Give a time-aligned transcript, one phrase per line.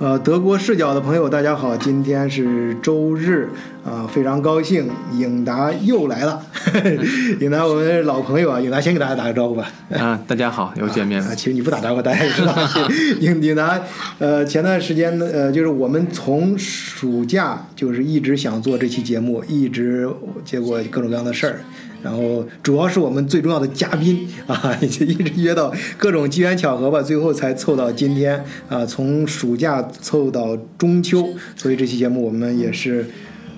[0.00, 3.46] 呃，德国视角的朋友，大家好，今天是周日，
[3.84, 6.40] 啊、非常高兴，颖达又来了。
[7.38, 9.70] 颖达，我们老朋友啊，颖达先给大家打个招呼吧。
[9.90, 11.36] 啊，大家好，又见面啊，了。
[11.36, 12.56] 其实你不打招呼，大家也知道。
[13.20, 13.78] 颖 颖达，
[14.18, 20.08] 呃，前段时间呢，呃，就是我们从暑假就是一直想做这期节目，一直
[20.46, 21.60] 结果各种各样的事儿。
[22.02, 33.06] 然后主要是我们最重要的嘉宾啊， 就一直约到各种机缘巧合吧，最后才凑到今天啊，从暑假凑到中秋，所以这期节目我们也是，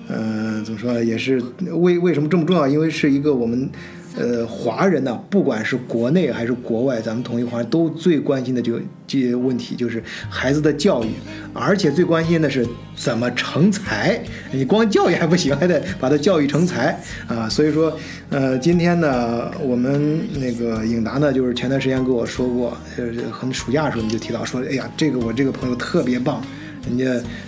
[0.09, 2.67] 嗯，怎么说呢，也是为为什么这么重要？
[2.67, 3.69] 因为是一个我们。
[4.15, 11.09] 呃，华人呢，不管是国内还是国外，咱们同一华人都最关心的就这些问题，就是孩子的教育，
[11.51, 12.63] 而且最关心的是
[12.95, 14.21] 怎么成才。
[14.51, 16.95] 你光教育还不行，还得把他教育成才
[17.27, 17.49] 啊。
[17.49, 17.97] 所以说，
[18.29, 26.39] 呃，今天呢，我们那个颖达呢，就是前段时间跟我说过，呃，很暑假的时候你就提到说，哎呀，这个我这个朋友特别棒，
[26.87, 27.05] 人家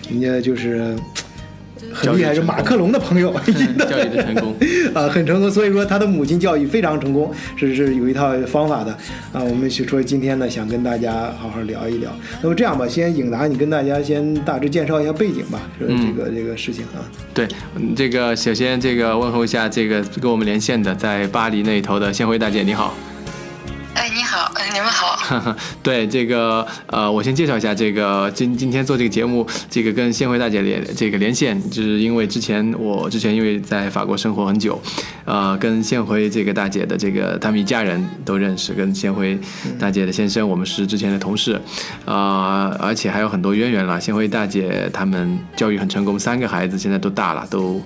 [0.10, 0.96] 人家就是。
[1.94, 3.34] 很厉害，是马克龙的朋友，
[3.78, 4.56] 教育的成功
[4.94, 5.50] 啊，很成功。
[5.50, 8.92] 所以说他的母亲教育非常成功，是是有一套方法的
[9.32, 9.42] 啊。
[9.44, 12.12] 我们就说今天呢，想跟大家好好聊一聊。
[12.42, 17.00] 那么这样吧，先颖达，你跟大家先大致介绍一下背景吧，就是这个、这个事情啊。
[17.34, 22.94] 对，嗯这个首先这个问候一下这个跟我们连线的在巴黎那一头的先辉大姐，你好。
[24.06, 25.18] 哎，你好，呃你们好。
[25.82, 34.80] 对这个呃，我先介绍一下这个今今天做这个节目，这个跟先辉大姐连这个连线，就是因为之前我之前因为在法国生活很久，
[35.26, 39.36] 呃，跟先辉这个大姐的这个他们一家人都认识，跟先辉
[39.80, 41.60] 大姐的先生我们是之前的同事，
[42.06, 44.00] 啊、而且还有很多渊源了。
[44.00, 47.82] 先辉大姐他们教育很成功，三个孩子现在都大了，都。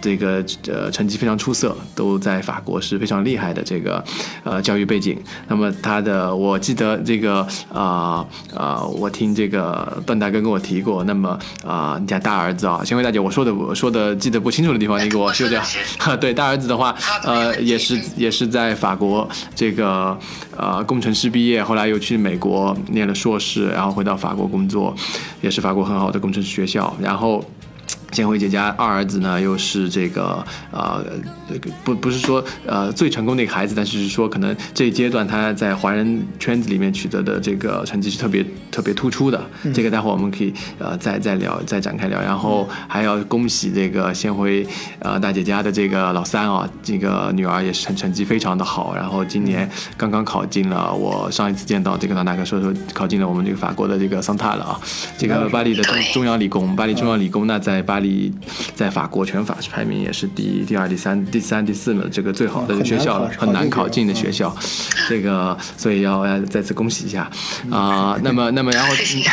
[0.00, 4.02] 这个呃成绩非常出色，都在法国是非常厉害的这个
[4.44, 5.18] 呃教育背景。
[5.48, 11.04] 那么他的我记得这个啊啊、我听这个段大哥跟我提过。
[11.04, 15.62] 那么啊、你家大儿子啊，先辉大姐，我说的我说的记得不清楚的地方，你给我修掉。
[15.98, 20.16] 哈， 对，大儿子的话，呃，也是也是在法国这个
[20.56, 24.94] 呃工程师毕业，后来又去美国念了硕士，然后回到法国工作，
[25.40, 27.44] 也是法国很好的工程师学校，然后。
[28.12, 31.04] 先辉姐家二儿子呢，又是这个呃，
[31.48, 39.40] 这个不不是说呃最成功的一个孩子，但是是说可能这一阶段他在华人圈子里面取得的这个成绩是特别特别突出的。
[39.74, 42.20] 这个待会儿我们可以呃再再聊再展开聊。
[42.20, 44.66] 然后还要恭喜这个先辉
[44.98, 54.80] 呃大姐家的这个老三啊，这个女儿也是成成绩非常的好，然后今年刚刚考进了我上一次见到这个老大哥说说考进了我们这个法国的这个桑塔了啊，
[55.16, 58.32] 这个巴黎的中中央理工，巴黎中央理工那在巴黎，
[58.74, 64.54] 在法国全法排名也是第一第二、第三、第三、第四的这个最好的学校了，很难考进的学校，
[65.08, 67.30] 这个所以要要再次恭喜一下。
[67.70, 68.92] 啊、那么 那么然后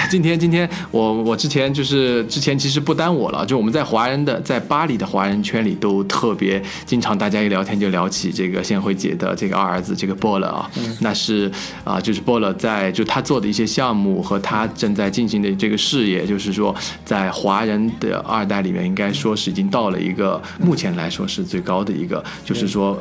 [0.09, 10.69] 今天今天我我之前就是之前其实不单我了，就我们在华人的在巴黎的华人圈里都特别经常大家一聊天就聊起这个献辉姐的这个二儿子这个波勒啊，
[11.01, 11.51] 那是
[11.83, 16.75] 啊、就是波勒在就他做的一些项目和他正在进行的这个事业，就是说
[17.06, 22.97] 在华人的二代里面，应该说是已经到了一个目前来说是最高的一个，就是说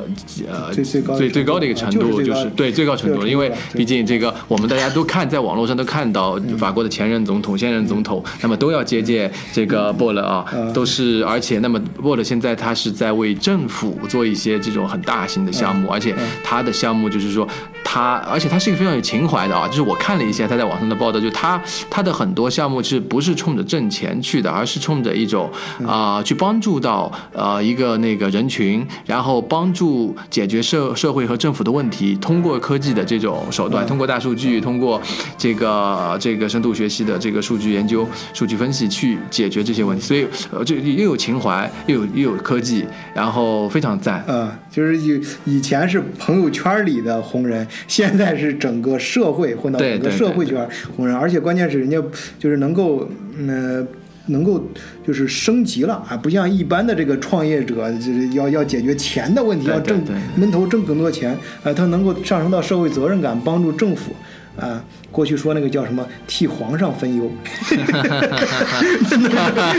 [0.47, 10.73] 呃最最高的最最高的一个程度，就是对最高程度，因为毕竟这个我们大家都看在网络上都看到法国的前任总统、现任总统，那么都要接见这个波勒啊，嗯。
[10.73, 17.47] 都是而且那么波勒现在他是在为政府做一些这种很大型的项目，而且他的项目就是说
[17.83, 25.46] 他，而且他是一个非常有情怀的啊，就是我看了一下他在网上的报道，就他他的很多项目是不是冲着挣钱去的，而是冲着一种
[25.85, 35.01] 啊、去帮助到呃一个那个人群，然后帮助解决社社会和政府的问题，通过科技的这种手段，通过大数据，通过
[35.37, 44.23] 这个这个深度学习的这个数据研究、数据分析去解决这些问题，所以呃这又有情怀，又有又有科技，然后非常赞。
[44.27, 52.01] 嗯，就是以以前是朋友圈里的红人，现在是整个社会混到整个社会圈红人，而且关键是人家
[52.39, 53.07] 就是能够
[53.37, 53.87] 嗯、呃
[54.27, 54.63] 能够
[55.05, 60.01] 就是升级了啊，不像一般的这个创业者，就是要要解决钱的问题，要挣
[60.35, 64.11] 闷头挣更多钱，啊，他能够上升到社会责任感，帮助政府。
[64.59, 64.81] 啊，
[65.11, 67.31] 过去说那个叫什么替皇上分忧，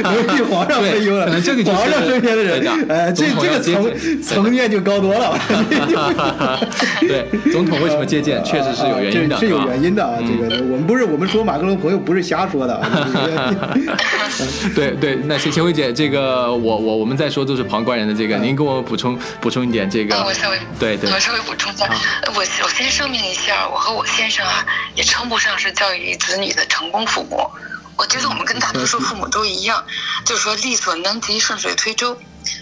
[0.02, 5.38] 能替皇上分忧了，对 可能这个就是皇上身边的人呃，这这个层见层面就高多了。
[7.00, 10.18] 对，总统为什么接见， 确实是有原因的，是有吧原因的啊。
[10.20, 12.88] 这个我们不是我们说马克龙朋友不是瞎说的啊。
[14.74, 20.14] 对对，那谢千惠姐，这个我我我们在说都是旁观人的这个，您给我补充补充一点这个。
[20.16, 21.10] 啊，我稍微对对。
[21.10, 21.86] 我稍微补充一下，
[22.22, 27.50] 呃我我先声明一下，我和我先生啊，也称不上是教育子女的成功父母，
[27.96, 29.84] 我觉得我们跟大多数父母都一样，
[30.24, 32.18] 就是说力所能及，顺水推舟。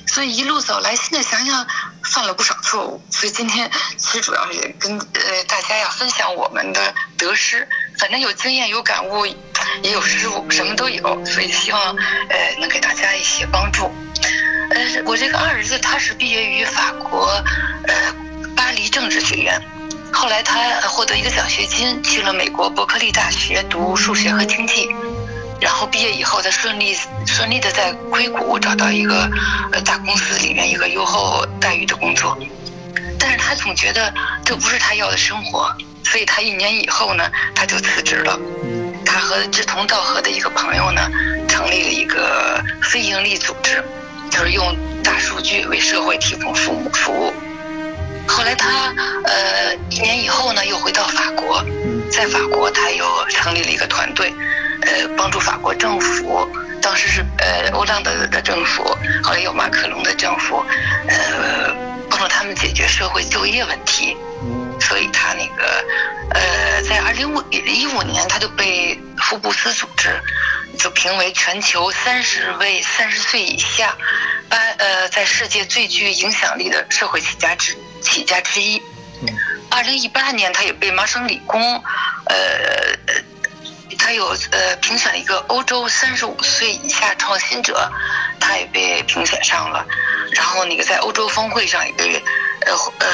[0.07, 1.65] 所以一路走来，现在想想
[2.03, 3.01] 犯了不少错误。
[3.11, 7.69] 所以今天其实主要是跟呃大家要分享我们的得失，
[7.99, 9.25] 反正有经验、有感悟，
[9.83, 11.25] 也有失误，什么都有。
[11.25, 11.95] 所以希望
[12.29, 13.93] 呃能给大家一些帮助。
[14.71, 17.27] 呃，我这个二儿子他是毕业于法国
[17.87, 18.15] 呃
[18.57, 19.63] 巴黎政治学院，
[20.13, 24.89] 后来他获得一个奖学金去了美国伯克利大学读数学和经济。
[25.59, 26.95] 然后毕业以后，他顺利
[27.27, 29.29] 顺利的在硅谷找到一个
[29.73, 32.37] 呃大公司里面一个优厚待遇的工作，
[33.19, 34.13] 但是他总觉得
[34.45, 35.75] 这不是他要的生活，
[36.05, 37.25] 所以他一年以后呢，
[37.55, 38.39] 他就辞职了。
[39.05, 41.01] 他和志同道合的一个朋友呢，
[41.49, 43.83] 成立了一个非营利组织，
[44.31, 47.33] 就是用大数据为社会提供服务服务。
[48.29, 48.93] 后来他
[49.25, 51.65] 呃一年以后呢，又回到法国，
[52.11, 54.33] 在法国他又成立了一个团队。
[54.83, 56.47] 呃，帮助法国政府，
[56.83, 58.85] 当时是呃欧朗德的政府，
[59.23, 60.65] 后来有马克龙的政府，
[61.09, 61.75] 呃，
[62.11, 64.17] 帮助他们解决社会就业问题。
[64.79, 65.85] 所以他那个
[66.35, 70.11] 呃，在二零五一五年，他就被福布斯组织
[70.79, 73.97] 就评为全球三十位三十岁以下，
[74.49, 77.75] 八呃，在世界最具影响力的社会企业家之
[78.07, 78.81] 企业家之一。
[79.69, 81.61] 二零一八年，他也被麻省理工
[82.27, 82.37] 呃。
[83.99, 87.91] 他有呃评选了一个欧洲三十五岁以下创新者，
[88.39, 89.85] 他也被评选上了。
[90.33, 92.23] 然后那个在欧洲峰会上也被
[92.67, 93.07] 呃呃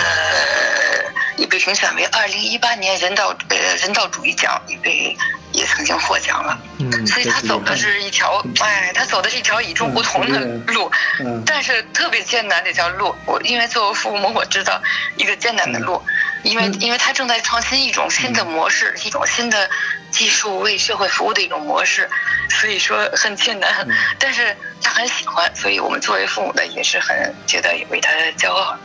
[1.37, 5.17] 也被评选为二零一八年人道呃人道主义奖，也被
[5.53, 6.59] 也曾经获奖了。
[6.79, 10.41] 嗯，所以他走的是一条哎，他走的是一条与众不同的
[10.73, 10.91] 路，
[11.47, 13.15] 但是特别艰难的一条路。
[13.27, 14.81] 我因为作为父母，我知道
[15.17, 16.03] 一个艰难的路。
[16.43, 19.71] 因为，因为他正在创新一种新的模式，一种新的
[20.11, 22.11] 技术为社会服务的一种模式，
[22.51, 23.87] 所以说很艰难，
[24.19, 28.77] 但是他很喜欢，所以我们作为父母的也是很觉得为他骄傲。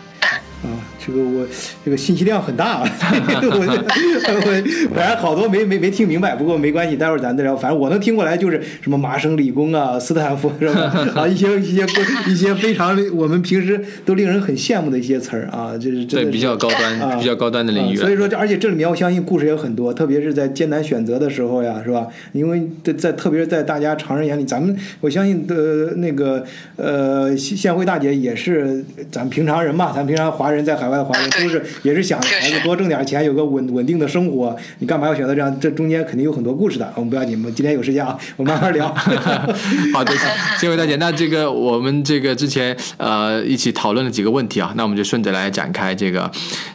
[1.07, 1.48] 这个我
[1.86, 2.83] 这个信息量很大， 我
[3.63, 7.56] 我反正好多没没没听明白，不过没关系，待会儿咱再聊。
[7.56, 10.94] 反正我能听过来就是什么麻省理工啊、斯坦福是吧？
[11.15, 11.86] 啊，一些一些
[12.27, 17.95] 一些非常我们平时都令人很羡慕的一些词儿啊，就是对比较高端、啊比较高端的领域。
[17.95, 22.06] 所以说，而且这里面我相信故事也有很多，特别是在艰难选择的时候呀，是吧？
[22.33, 26.44] 因为在在特别是在大家常人眼里，咱们我相信的那个
[26.75, 30.97] 呃，宪辉大姐也是咱平常人嘛，咱平常华人在海外。
[31.04, 34.56] 都 是也是想孩子多挣点钱，有个稳稳定的生活。
[34.80, 35.60] 你干嘛要选择这样？
[35.60, 36.92] 这中间肯定有很多故事的。
[36.96, 38.88] 我们不要紧，我们今天有时间啊，我们慢慢聊。
[39.94, 40.14] 好的，
[40.60, 40.96] 谢谢大姐。
[40.98, 46.30] 那这个我们这个之前呃一起讨论了几个问题啊，那我们就顺着来展开这个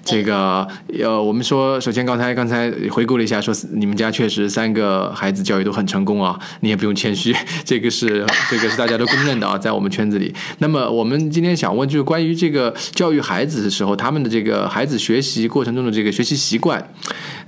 [0.04, 0.66] 这个
[1.00, 7.34] 呃，我们说首先刚才刚才回顾了一下，说你们家确实三个孩子教育都很成功啊，你也不用谦虚，
[7.64, 10.32] 这个是这个是大家都公认的啊，在我们圈子里。
[10.58, 16.86] 那么我们今天想问就是关于这个教育孩子的时候，他们的这个孩子学习过程中的这个学习习惯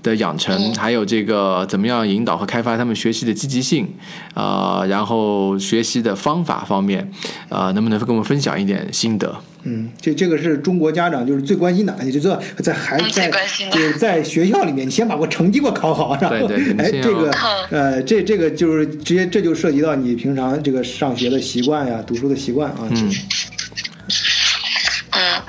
[0.02, 3.86] 的养成，还有这个怎么样引导和开发他们学习的积极性
[4.34, 7.10] 啊，然后学习的方法方面
[7.48, 9.36] 啊，能不能跟我们分享一点心得？
[9.66, 13.30] 嗯，这这个是中国家长就是最关心的，你就知道在孩子在
[13.70, 16.46] 就是在学校里面，你先把我成绩给我考好，然后
[16.76, 17.30] 哎，这个
[17.70, 22.80] 呃，这这个就是直接这就涉及到你平常这个上学的习惯呀，读书的习惯啊。
[22.90, 23.10] 嗯。
[25.12, 25.42] 嗯。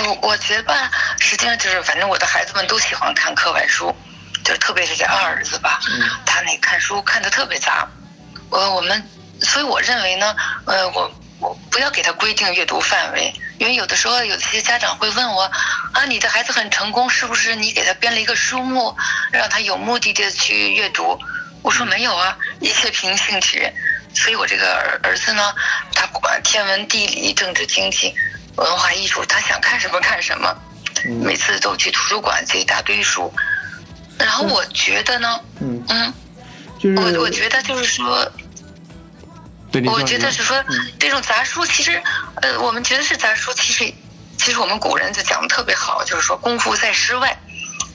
[0.00, 3.94] 呃，我觉得吧，实际上就是，反正我的孩子们都喜欢看课外书，
[4.42, 5.78] 就特别是这二儿子吧，
[6.24, 7.86] 他那看书看的特别杂。
[8.50, 9.06] 呃，我们，
[9.42, 15.42] 所以我认为呢，呃，我我不要给他规定阅读范围，因为有的时候有些家长会问我，
[15.92, 18.96] 啊，你的孩子很成功，是不是你给他编了一个书目，
[19.30, 21.18] 让他有目的的去阅读？
[21.62, 23.70] 我说没有啊，一切凭兴趣。
[24.14, 25.54] 所以我这个儿儿子呢，
[25.94, 28.14] 他不管天文地理、政治经济。
[28.56, 30.54] 文化艺术，他想看什么看什么，
[31.22, 33.32] 每次都去图书馆借一大堆书。
[34.18, 36.14] 然后我觉得呢，嗯嗯，
[36.96, 38.30] 我我觉得就是说，
[39.86, 40.62] 我觉得是说
[40.98, 42.02] 这种杂书，其实
[42.42, 43.92] 呃，我们觉得是杂书，其实
[44.36, 47.34] 其实我们古人就讲的特别好，就是说功夫在诗外。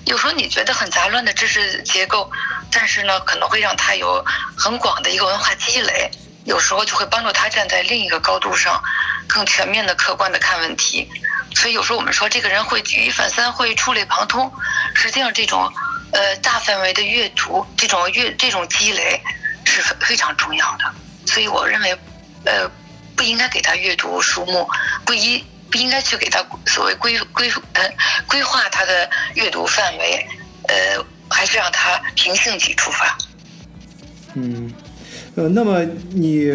[0.06, 2.32] 有时候你觉得很杂乱的知识结构，
[2.72, 4.24] 但是呢，可能会让他有
[4.56, 6.10] 很广的一个文化积累。
[6.46, 8.82] 有时候就会帮助他站在另一个高度上。
[9.28, 11.10] 更全面的、客观的看问题，
[11.56, 14.50] 所以有时候我们说这个人会举一反三，会触类旁通。
[14.94, 15.68] 实际上，这种
[16.12, 19.20] 呃大范围的阅读，这种阅这种积累
[19.66, 20.94] 是非常重要的。
[21.26, 21.98] 所以我认为，
[22.46, 22.70] 呃，
[23.16, 24.70] 不应该给他阅读书目，
[25.04, 27.84] 不应不应该去给他所谓规规呃
[28.28, 30.24] 规划他的阅读范围，
[30.68, 33.18] 呃，还是让他凭兴趣出发。
[34.36, 34.72] 嗯。
[35.36, 36.50] 呃，那么你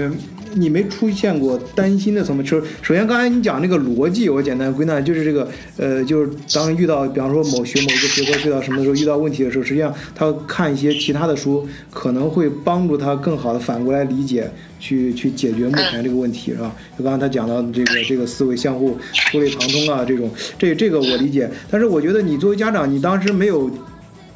[0.55, 2.43] 你没出现过担心的什么？
[2.43, 5.47] 就是首先刚才你讲那个逻辑，我简单归纳就是这个，
[5.77, 16.75] 呃，就是当遇到，比方说某学某一个学科遇到什么的时候，遇到问题的时候，实际上他看一些其他的书，可能会帮助他更好的反过来理解，去去解决目前这个问题，是吧？
[16.99, 23.71] 就刚才他讲到这个这个思维相互触类旁通啊，这种这这个我理解，但是我觉得你作为家长，你当时没有。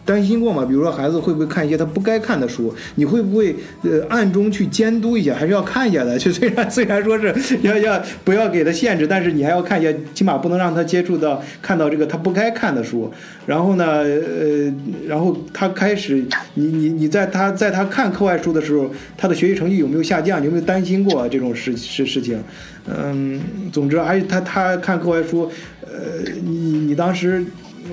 [0.04, 0.64] 担心过吗？
[0.66, 2.75] 比如说孩子会不会看一些他不该看的书？
[2.96, 5.34] 你会不会呃暗中去监督一下？
[5.34, 6.18] 还是要看一下的？
[6.18, 13.11] 就虽然 虽然说是 要要不要给他限制，但是你还要看一下，起码不能让他接触到看到这个他不该看的书。
[13.46, 14.73] 然后呢，呃，
[15.06, 16.23] 然后他开始
[16.54, 20.42] 你你你在他在他看课外书的时候，他的学习成绩有没有下降？
[20.44, 22.38] 有没有担心过这种事事事情？
[22.87, 23.40] 嗯，
[23.73, 27.42] 总之还他他看课外书，呃，你你当时。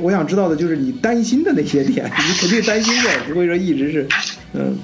[0.01, 4.07] 我想知道的就是你担心的那些点，你肯定担心过，不会说一直是，
[4.53, 4.77] 嗯。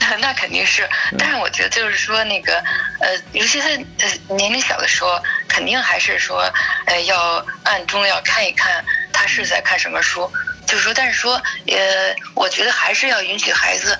[0.00, 0.88] 那 那肯定是，
[1.18, 2.54] 但是我觉得就是说那个，
[3.00, 6.50] 呃，尤其是呃年龄小的时候，肯定还是说，
[6.86, 10.30] 呃，要暗中要看一看他是在看什么书，
[10.66, 11.34] 就是说，但是说，
[11.66, 13.98] 呃，我觉得还是要允许孩子，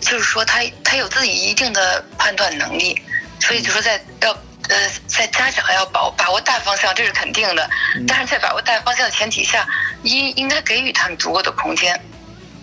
[0.00, 3.00] 就是说他他有自己一定的判断能力，
[3.40, 4.36] 所以就说在要。
[4.68, 7.70] 呃，在家长要把把握大方向，这是肯定的。
[8.06, 9.66] 但是在把握大方向的前提下，
[10.02, 11.98] 应应该给予他们足够的空间，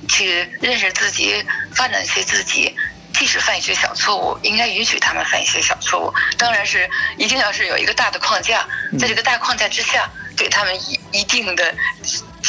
[0.07, 2.75] 去认识自己，发展一些自己。
[3.17, 6.13] 即使犯一些小错误，应该允许他们犯一些小错误。
[6.37, 8.67] 当然是一定要是有一个大的框架，
[8.99, 11.73] 在这个大框架之下，给他们一一定的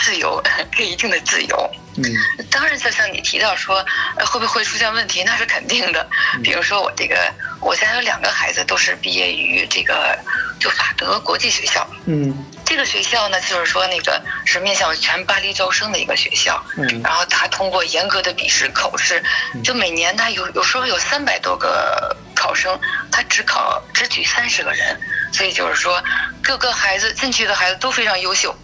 [0.03, 0.43] 自由，
[0.77, 1.71] 给一定的自由。
[1.99, 2.05] 嗯，
[2.51, 3.85] 当然，就像你提到说，
[4.17, 5.25] 呃，会不会出现问题？
[5.25, 6.07] 那是肯定的。
[6.45, 7.17] 比如说，我这个，
[7.59, 10.19] 我家有两个孩子，都是毕业于这个
[10.61, 11.89] 就法德国际学校。
[12.05, 16.63] 嗯，这个学校呢，就是说那个是面向全巴黎招生的一个学校。
[16.77, 19.23] 嗯，然后他通过严格的笔试口试，
[19.65, 22.79] 就每年他有有时候有三百多个考生，
[23.11, 25.01] 他只考只举三十个人，
[25.33, 26.05] 所以就是说
[26.43, 28.55] 各个孩子进去的孩子都非常优秀。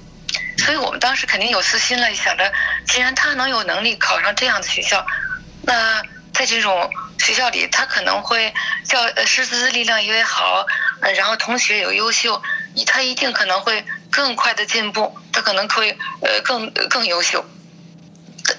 [0.64, 2.52] 所以我们当时肯定有私心了，想着
[2.86, 5.04] 既然他能有能力考上这样的学校，
[5.62, 6.00] 那
[6.32, 6.88] 在这种
[7.18, 8.52] 学校里，他可能会
[8.84, 10.64] 教呃师资力量也好，
[11.00, 12.40] 呃然后同学也优秀，
[12.86, 15.90] 他一定可能会更快的进步，他可能会
[16.20, 17.44] 呃更更优秀。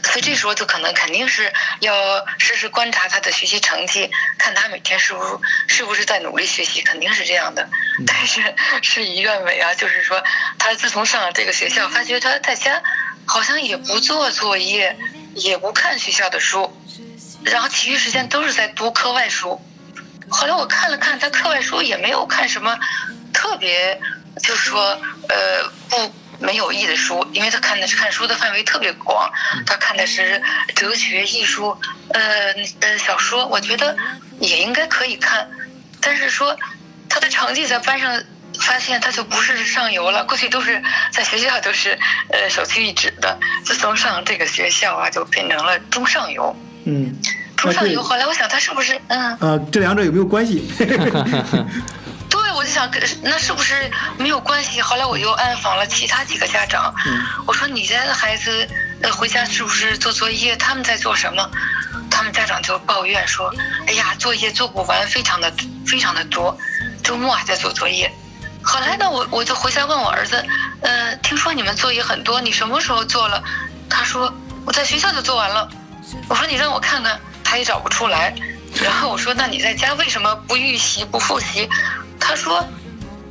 [0.04, 1.94] 所以这时候就可能肯定是要
[2.38, 5.38] 时时观察他的学习成绩，看他每天是不是
[5.68, 7.68] 是不是在努力学习，肯定是这样的。
[8.08, 8.42] 但是
[8.82, 10.24] 事与愿违啊，就是说
[10.58, 12.82] 他自从上了这个学校，发觉他在家
[13.26, 14.96] 好像也不做作业，
[15.36, 16.72] 也不看学校的书，
[17.44, 19.60] 然后其余时间都是在读课外书。
[20.30, 22.78] 后来我看了看他课外书，也没有看什么
[23.34, 24.00] 特别，
[24.42, 24.82] 就是说
[25.28, 26.14] 呃不。
[26.40, 29.32] 没有意的书，因为他看的是看书的范围特别广，
[29.66, 30.42] 他看的是
[30.76, 31.78] 哲学、艺术，
[32.14, 32.22] 呃
[32.82, 33.96] 呃小说，我觉得
[34.40, 35.48] 也应该可以看，
[36.02, 36.56] 但是说
[37.08, 38.22] 他的成绩在班上
[38.60, 41.98] 发现他就不是上游了，过去都是在学校都是
[42.30, 46.56] 呃首屈一指的，自从上这个学校啊，就变成了中上游。
[46.86, 47.16] 嗯，
[47.56, 48.04] 中上游。
[48.04, 49.38] 后来我想他是不是嗯？
[49.40, 50.70] 呃，这两者有没有关系？
[52.54, 52.90] 我就想，
[53.22, 54.82] 那是不是没有关系？
[54.82, 56.94] 后来我又暗访了其他几个家长，
[57.46, 58.68] 我说你家的孩子
[59.02, 60.56] 呃回家是不是做作业？
[60.56, 61.50] 他们在做什么？
[62.10, 63.52] 他们家长就抱怨说
[63.88, 65.52] ：“哎呀，作业做不完，非常的
[65.86, 66.56] 非常的多，
[67.04, 68.12] 周末还在做作业。”
[68.62, 70.46] 后来呢，我我就回家问我儿子
[70.82, 73.44] ：“呃，听说你们作业很多，你什么时候做了？”
[73.90, 74.32] 他说
[74.66, 75.68] ：“我在学校就做完了。”
[76.30, 78.34] 我说：“你让我看看。”他也找不出来。
[78.82, 81.68] 然后我说：“那你在家为什么不预习不复习？”
[82.26, 82.66] 他说：“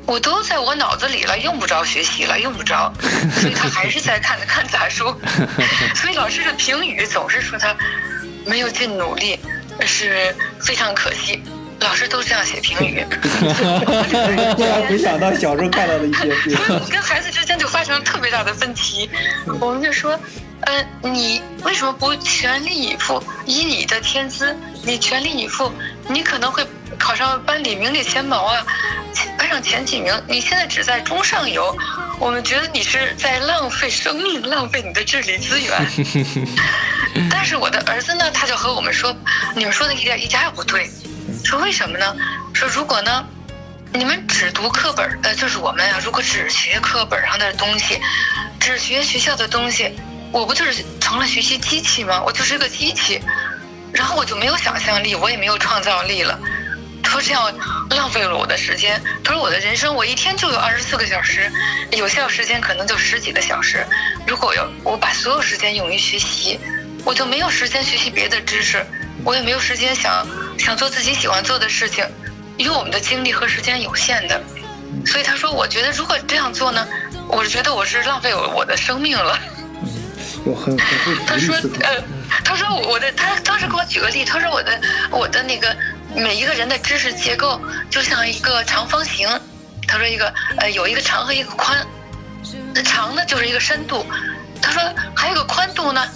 [0.05, 2.93] 我都在我脑子里了，用不着学习了，用不着。
[3.41, 5.05] ”所以他还是在看看杂书。
[5.97, 7.75] 所以老师的评语总是说他
[8.45, 9.41] 没有尽努力，
[9.81, 11.43] 是非常可惜。
[11.81, 13.05] 老师都这样写评语。
[14.55, 16.33] 突然回想到小时候看到的一些。
[16.55, 19.11] 所以我跟孩子之间就发生了特别大的分歧。
[19.59, 20.17] 我们就说
[20.63, 23.21] ：“呃，你为什么不全力以赴？
[23.47, 25.73] 以你的天资，你全力以赴，
[26.09, 26.65] 你可能会。”
[27.03, 28.65] 考上班里名列前茅啊，
[29.37, 30.15] 班上前几名。
[30.29, 31.77] 你现在只在中上游，
[32.21, 35.85] 我们觉得你是在浪费生命，浪费你的智力资源。
[37.29, 39.15] 但是我的儿子呢，他就和我们说，
[39.57, 40.89] 你们说的一点一点也不对。
[41.45, 42.15] 说为什么呢？
[42.55, 43.25] 说如果呢，
[43.93, 48.01] 你们只读课本，呃，就是我们啊，如果只学课本上的东西，
[48.61, 49.93] 只学学校的东西，
[50.31, 52.23] 我不就是成了学习机器吗？
[52.25, 53.21] 我就是个机器，
[53.93, 56.39] 然后我就没有想象力，我也没有创造力了。
[57.13, 57.53] 说这样
[57.91, 59.01] 浪费了我的时间。
[59.23, 61.51] 他说我的人生，我一天就有二十四个小时，
[61.91, 63.87] 有效时间可能就十几个小时。
[64.27, 66.59] 如果要我把所有时间用于学习，
[67.05, 68.85] 我就没有时间学习别的知识，
[69.25, 70.27] 我也没有时间想
[70.59, 72.03] 想做自己喜欢做的事情，
[72.57, 74.43] 因为我们的精力和时间有限的，
[75.05, 76.87] 所以他说，我觉得如果这样做呢，
[77.29, 79.39] 我是觉得我是浪费我我的生命了。
[80.45, 81.55] 我很很会他说。
[81.83, 82.03] 呃，
[82.45, 85.77] 他说我的，他当时给我举个例，他说我的我的那个
[86.15, 89.29] 每一个人的知识结构就像一个长方形，
[89.87, 91.87] 他说一个呃有一个长和一个宽，
[92.75, 94.05] 那长呢就是一个深度，
[94.61, 94.83] 他说
[95.15, 96.07] 还有个宽度呢，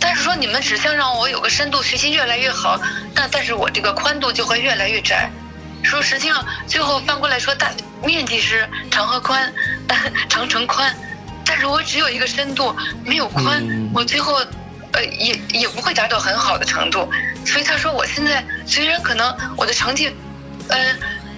[0.00, 2.80] 但是说你们只想让我有个深度，学习越来越好，
[3.14, 5.30] 但但是我这个宽度就会越来越窄。
[5.82, 7.70] 说实际上最后翻过来说大
[8.02, 9.52] 面积是长和宽，
[10.28, 10.92] 长乘宽，
[11.44, 12.74] 但是我只有一个深度，
[13.04, 14.34] 没有宽，嗯我最后
[14.92, 17.08] 呃也也不会达到很好的程度。
[17.46, 20.14] 所以他说我现在虽然可能我的成绩，
[20.68, 20.76] 呃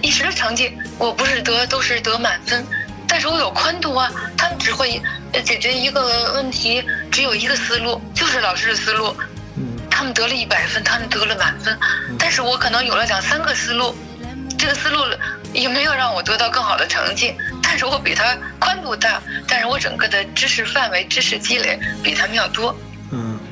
[0.01, 2.65] 一时的成绩我不是得都是得满分，
[3.07, 5.01] 但是我有宽度啊，他们只会
[5.33, 9.15] 呃解决一个问题，只有一个思路，就是老师的思路。
[9.55, 11.77] 嗯他们得了一百分，他们得了满分，
[12.17, 13.93] 但是我可能有了两三个思路，
[14.57, 15.03] 这个思路
[15.51, 22.73] 也没有让我得到更好的成绩，但是我比他宽度大，但是我整个的知识范围、知识积累比他们要多。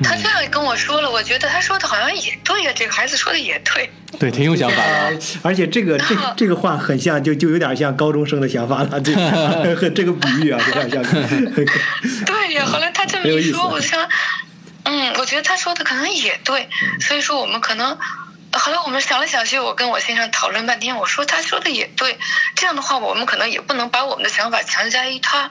[0.00, 3.90] 嗯他这样跟我说了，我觉得他说的好像也对呀，这个孩子说的也对。
[4.18, 5.10] 对，挺有想法的啊。
[5.42, 11.02] 而且这个这这个话很像，就就有点像高中生的想法了，这个 这个比喻啊，有点像。
[12.24, 14.08] 对呀，后来他这么一说，我就想，
[14.84, 16.68] 嗯，我觉得他说的可能也对，
[17.00, 17.98] 所以说我们可能。
[18.52, 22.18] 后来我们想来想去，我跟我先生讨论半天，我说他说的也对，
[22.54, 25.50] 这样的话我们可能也不能把我们的想法强加于他，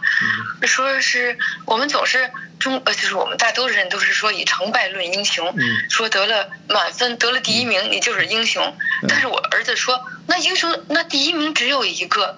[0.64, 5.90] 说是我们总是中呃，就是我们大多数人都是说以成败论英雄，嗯。
[5.90, 8.76] 说得了满分得了第一名你就是英雄，
[9.08, 12.38] 但是我儿子说那英雄那第一名只有一个，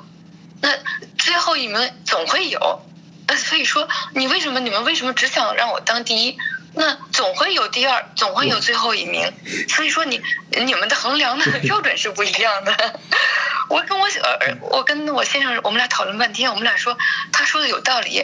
[0.62, 0.78] 那
[1.18, 2.82] 最后一名总会有，
[3.28, 6.38] 呃，所以说你为什么你们为什么只想让我当第一？
[6.74, 9.32] 那总会有第二，总会有最后一名，
[9.68, 10.22] 所以说你
[10.52, 13.00] 你们的衡量的标准是不一样的。
[13.70, 16.98] 我跟我儿，我跟我先生，我们俩讨论半天，我们俩说
[17.32, 18.24] 他说的有道理，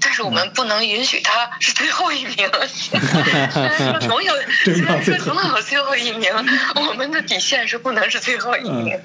[0.00, 2.36] 但是我们不能允许他是最后一名。
[2.36, 4.34] 说总有，
[5.18, 6.32] 总有最后一名，
[6.74, 8.98] 我们的底线是不能是最后一名。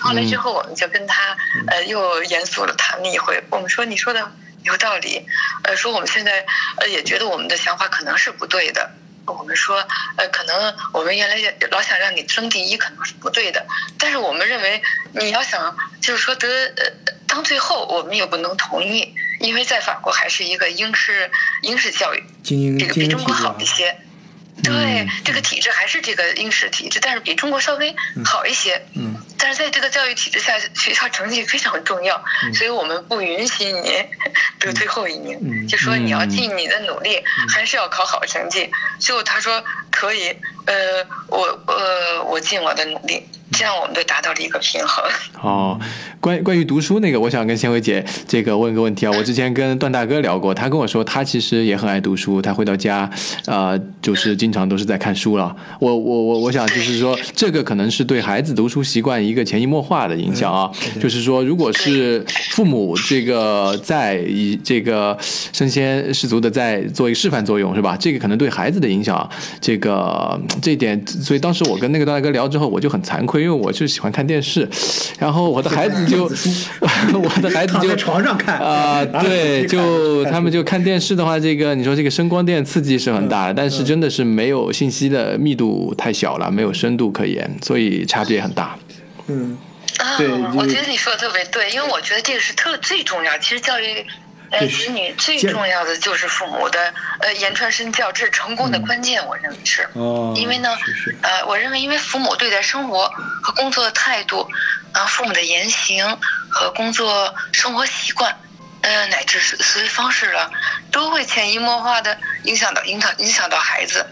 [0.00, 1.36] 后来之后，我们就跟他
[1.68, 3.42] 呃又严肃的谈了一回。
[3.50, 4.32] 我们说你说的
[4.64, 5.24] 有道理，
[5.64, 6.44] 呃，说我们现在
[6.78, 8.90] 呃也觉得我们的想法可能是不对的。
[9.26, 13.66] 我们说呃可能我们原来也老想让你争第一，可能是不对的。
[13.98, 23.96] 但是我们认为你要想就是说得呃当最后，我们也不能同意，因为在法国还是一个英式英式教育，精英这个比中国好啊一些。
[24.62, 27.94] 对，这个体制还是这个应试体制，但是比中国稍微
[28.24, 28.80] 好一些。
[28.94, 29.14] 嗯。
[29.38, 32.22] 但是在这个教育体制下，学校成绩非常重要，
[32.54, 34.04] 所以我们不允许你
[34.58, 35.38] 得最后一名。
[35.40, 35.66] 嗯。
[35.68, 38.68] 就说你要尽你的努力，还是要考好成绩。
[38.98, 45.04] 最后他说可以，呃，我呃我尽我的努力，这样我们就达到了一个平衡。
[45.42, 45.78] 哦，
[46.20, 49.12] 关关于读书那个，我想跟仙薇姐这个问个问题啊。
[49.16, 53.08] 我之前跟段大哥聊过，他跟我说他其实也很爱读书，他回到家，
[53.46, 55.54] 呃，就是经常都是在看书了。
[55.80, 60.70] 我我我我想就是说，这个可能是对孩子读书习惯一个潜移默化的影响啊。
[61.00, 67.96] 就是说，如果是父母这个在以这个身先士卒的在做一个示范作用，是吧？
[67.98, 69.28] 这个可能对孩子的影响，
[69.60, 74.68] 这个这一点，所以当时我跟那个段大哥聊之后，我就很惭愧，因为我就喜欢看电视，
[75.18, 88.76] 然后我的孩子就，我的孩子就躺在床上看啊、对，就他们就看电视的话，这个你说这个声光电刺激是很大的，但是真的是没有信息的密度太小了，没有深度可言，所以差别很大。
[89.28, 89.56] 嗯
[89.98, 93.36] 啊对，我觉得你说的特别对，因为我觉得这个是特最重要。
[93.38, 94.04] 其实教育，
[94.50, 99.88] 呃，子女最重要的就是父母的呃言传身教，这是成功的关键，我认为是。
[99.94, 103.08] 哦，因为呢是是，呃，我认为因为父母对待生活
[103.42, 104.48] 和工作的态度，
[104.92, 106.04] 啊，父母的言行
[106.50, 108.34] 和工作生活习惯，
[108.82, 110.50] 呃，乃至思思维方式了，
[110.90, 114.06] 都会潜移默化的影响到影响影响到孩子。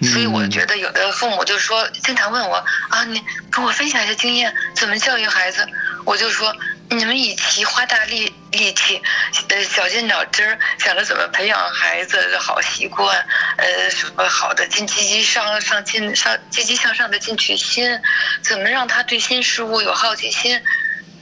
[0.00, 2.56] 所以我觉得有的父母就是说，经常问我
[2.88, 5.66] 啊，你跟我分享一下经验，怎么教育孩子？
[6.04, 6.54] 我就说，
[6.90, 9.00] 你们与其花大力力气，
[9.48, 13.16] 呃，绞尽脑汁想着怎么培养孩子的好习惯，
[13.56, 18.00] 呃，什么好的进积极上上进上积极向上的进取心，
[18.42, 20.60] 怎么让他对新事物有好奇心？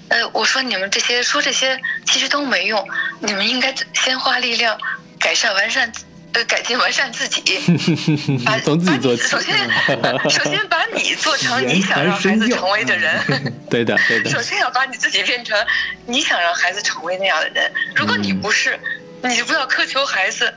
[0.08, 1.76] 呃，我说你们这些说这些
[2.06, 2.88] 其实都没用，
[3.20, 4.78] 你们应该先花力量
[5.18, 5.92] 改善完善。
[6.36, 7.40] 呃，改进完善自己，
[8.44, 9.56] 把从自己做起首先，
[10.28, 13.18] 首先把你做成你想让孩子成为的人。
[13.70, 14.42] 对的，对的首。
[14.42, 15.58] 先要把你自己变成
[16.04, 17.72] 你想让孩子成为那样的人。
[17.94, 18.78] 如果你不是，
[19.22, 20.52] 你就不要苛求孩子，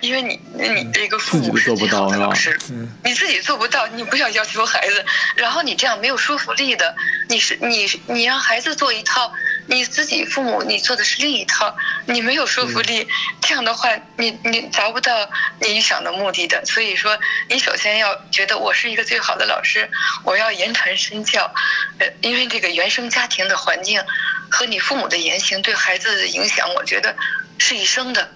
[0.00, 2.58] 因为你你这个父母是最好的老师，
[3.04, 5.04] 你自己做不到，你不要要求孩子。
[5.34, 6.94] 然后你这样没有说服力的，
[7.28, 9.30] 你是你你让孩子做一套，
[9.66, 13.06] 你自己父母你做的是另一套，你没有说服力，
[13.42, 15.28] 这样的话你你达不到
[15.60, 16.64] 你想的目的的。
[16.64, 19.88] 所以说，你首先要觉得我是一个最好的老师，
[20.24, 21.52] 我要言传身教，
[21.98, 24.02] 呃，因为这个原生家庭的环境
[24.50, 27.14] 和你父母的言行对孩子的影响，我觉得。
[27.58, 28.28] 是一生的，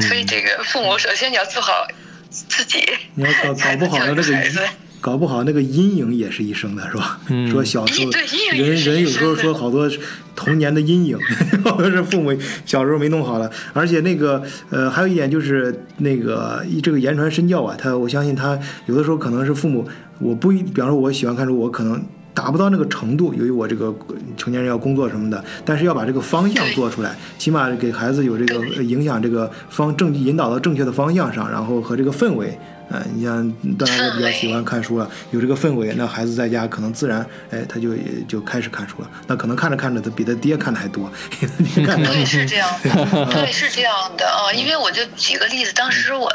[0.00, 1.86] 所以这个父母首先你要做好
[2.30, 2.78] 自己。
[3.14, 4.22] 你要搞搞不好那个，
[5.00, 7.20] 搞不好那个阴影也是一生的，是吧？
[7.50, 8.10] 说小时候
[8.52, 9.88] 人人有时候说好多
[10.34, 11.18] 童年的阴影，
[11.64, 13.50] 好多是父母小时候没弄好了。
[13.72, 19.88] 而且那个呃，还有一点就是那个这个言传身教啊，他我相信他有的时候可能是父母，
[20.18, 22.04] 我不一，比方说我喜欢看书，我可能。
[22.36, 23.92] 达不到那个程度，由于我这个
[24.36, 32.58] 成年人要工作什么的，但是要把这个方向做出来，起码给孩子有这个影响，这个方正引导到正确的方向上，然后和这个氛围，
[32.90, 37.94] 嗯，你像大家都比较喜欢看书了，有这个氛围，那孩子在家可能自然，哎，他就
[38.28, 39.10] 就开始看书了。
[39.26, 41.10] 那可能看着看着，他比他爹看的还多。
[41.40, 42.68] 对，是这样，
[43.32, 44.52] 对，是这样的啊。
[44.52, 46.28] 因为我就举个例子，当时我，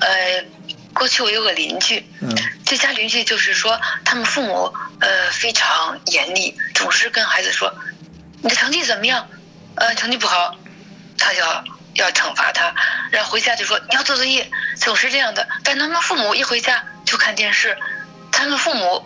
[0.00, 0.08] 呃。
[1.00, 2.04] 过去我有个邻居，
[2.62, 7.74] 这家邻居就是说，他们父母呃非常严厉，总是跟孩子说，
[8.42, 9.26] 你的成绩怎么样？
[9.76, 10.54] 呃，成绩不好，
[11.16, 12.70] 他就要要惩罚他，
[13.10, 15.48] 然后回家就说你要做作业，总是这样的。
[15.64, 17.74] 但他们父母一回家就看电视，
[18.30, 19.02] 他们父母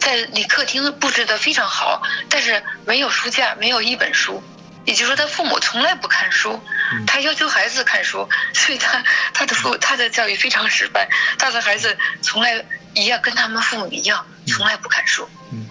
[0.00, 4.42] 在你客厅布置的非常好，但是没有书架，没有一本书。
[4.84, 6.60] 也就是说，他父母从来不看书，
[7.06, 11.08] 他要求孩子看书，所以他他的父他的教育非常失败。
[11.38, 12.62] 他的孩子从来
[12.94, 15.28] 一样跟他们父母一样，从来不看书。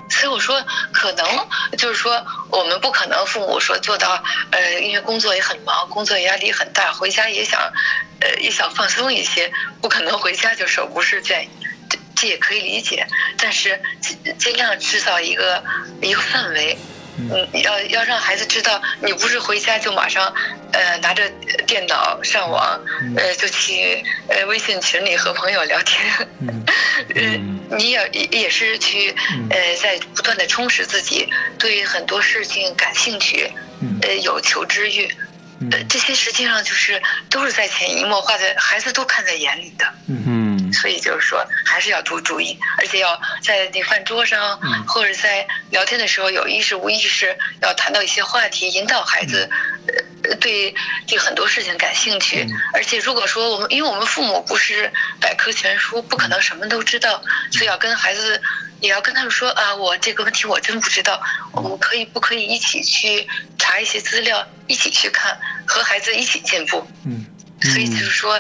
[0.09, 1.25] 所以我说，可能
[1.77, 7.59] 就是说，我们不可能父母说做到，呃，因为工作也很忙，工作压力很大，回家也想，
[8.19, 11.47] 呃，也想放松一些，不可能回家就手不释卷，
[11.89, 13.05] 这这也可以理解。
[13.37, 15.63] 但是尽尽量制造一个
[16.01, 16.77] 一个氛围。
[17.17, 20.33] 嗯，要要让孩子知道，你不是回家就马上，
[20.71, 21.29] 呃，拿着
[21.67, 22.79] 电脑上网，
[23.15, 26.03] 呃，就去呃微信群里和朋友聊天，
[27.15, 29.13] 嗯，你也也是去
[29.49, 33.51] 呃在不断的充实自己，对很多事情感兴趣，
[34.01, 35.07] 呃，有求知欲，
[35.71, 40.52] 呃，这些实际上就是都是在潜移默化的，孩子都看在眼里的，嗯。
[40.73, 49.49] 所以就是说，还是要多注意，而且要在那饭桌上或者在聊天的时候，有意识无意识要谈到一些话题，引导孩子，
[50.23, 50.73] 呃，对
[51.07, 52.47] 对很多事情感兴趣。
[52.73, 58.41] 而且如果说我们，因为我们父母不是百科全书，不可能什么都知道，所以要跟孩子，
[58.79, 66.85] 也要跟他们说啊，我这个问题我真不知道，我们可以不可以一起去查一些资料，一起去看，和孩子一起进步。
[67.05, 67.25] 嗯。
[67.69, 68.33] 所以就是说，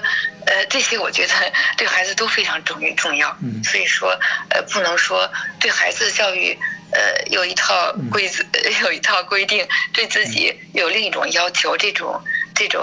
[0.45, 1.33] 呃，这些我觉得
[1.77, 3.35] 对孩子都非常重重要。
[3.41, 4.09] 嗯，所以说，
[4.49, 6.57] 呃，不能说对孩子的教育，
[6.91, 6.99] 呃，
[7.31, 8.43] 有一套规则，
[8.83, 12.19] 有一套规定，对自己有另一种要求，这种
[12.53, 12.81] 这种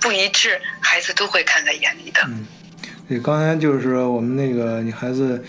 [0.00, 2.20] 不一致，孩子都会看在眼里的。
[2.26, 2.46] 嗯，
[3.08, 5.44] 对，刚才就是我们那个你孩子，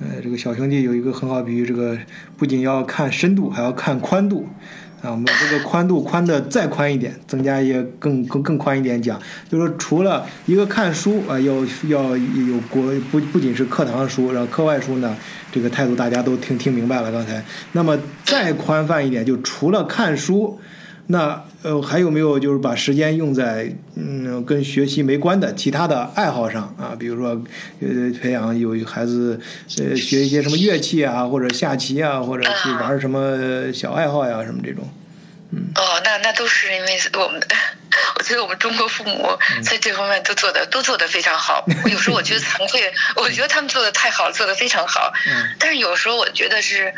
[0.00, 1.96] 呃，这个小兄弟有一个很好比喻，这个
[2.36, 4.48] 不仅要看深度，还要看宽度。
[5.00, 11.54] 啊，我们这个宽度宽的再宽一点，增加一些更更更宽一点讲，就是除了一个看书啊，要
[11.86, 15.16] 要有国不不仅是课堂书，然后课外书呢，
[15.52, 17.44] 这个态度大家都听听明白了刚才。
[17.72, 20.58] 那么再宽泛一点，就除了看书，
[21.06, 26.94] 那呃还有没有就是把时间用在嗯跟学习没关的其他的爱好上啊？
[26.96, 27.30] 比如说
[27.80, 29.40] 呃培养有孩子
[29.78, 34.88] 呃学一些什么乐器啊，或者下棋啊，或者去玩什么小爱好呀，什么这种。
[35.50, 37.40] 嗯哦，那那都是因为我们，
[38.16, 39.28] 我觉得我们中国父母
[39.64, 41.64] 在这方面都做的都做的非常好。
[41.90, 42.82] 有时候我觉得惭愧，
[43.16, 45.12] 我觉得他们做的太好，做的非常好。
[45.26, 45.48] 嗯。
[45.58, 46.94] 但是有时候我觉得是，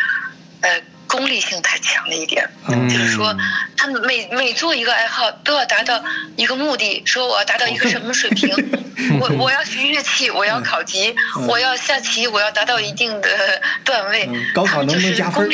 [0.60, 0.82] 呃。
[1.10, 2.48] 功利性太强了一点，
[2.88, 3.36] 就是说，
[3.76, 6.00] 他们每每做一个爱好都要达到
[6.36, 8.48] 一个目的，说我要达到一个什么水平，
[9.18, 11.12] 我我要学乐器，我要考级，
[11.48, 14.28] 我要下棋，我要达到一定的段位。
[14.54, 15.50] 高考能不能加分？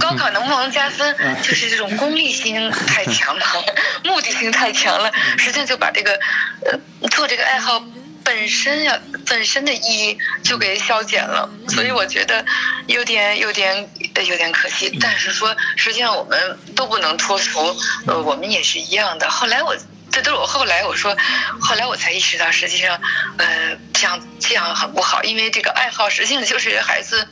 [0.00, 1.14] 高考能不能加分？
[1.42, 3.44] 就是这种功利心太强了，
[4.04, 6.18] 目的性太强了，实际上就把这个
[6.64, 7.84] 呃做这个爱好。
[8.26, 12.44] 本身呀，本身的意义就给消减了，所以我觉得
[12.88, 13.88] 有点、有点、
[14.26, 14.90] 有点可惜。
[15.00, 17.60] 但是说，实际上我们都不能脱俗，
[18.08, 19.30] 呃，我们也是一样的。
[19.30, 19.76] 后来我，
[20.10, 21.16] 这都是我后来我说，
[21.60, 23.00] 后来我才意识到，实际上，
[23.38, 27.24] 呃，这样这样很不好，因为这个爱好实际上就是孩子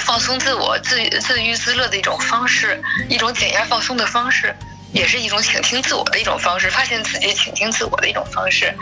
[0.00, 4.56] 放松自我、自自娱自乐的一种方式，一种减压放松的方式。
[4.94, 8.72] 也是一种倾听自我的一种方式，发现自己倾听自我的一种方式。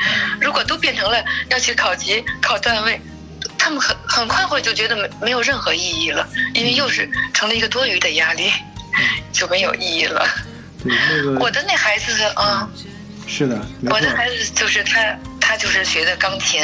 [0.40, 3.00] 如果都变成了要去考级、考段位，
[3.58, 8.52] 他们很很快会就觉得没没有任何意义了，因为又是成了一个多余的压力，
[9.32, 10.28] 就没有意义了。
[10.82, 12.68] 对，那个我的那孩子啊，
[13.26, 15.00] 是的，我的，孩子就是他，
[15.40, 16.62] 他就是学的钢琴，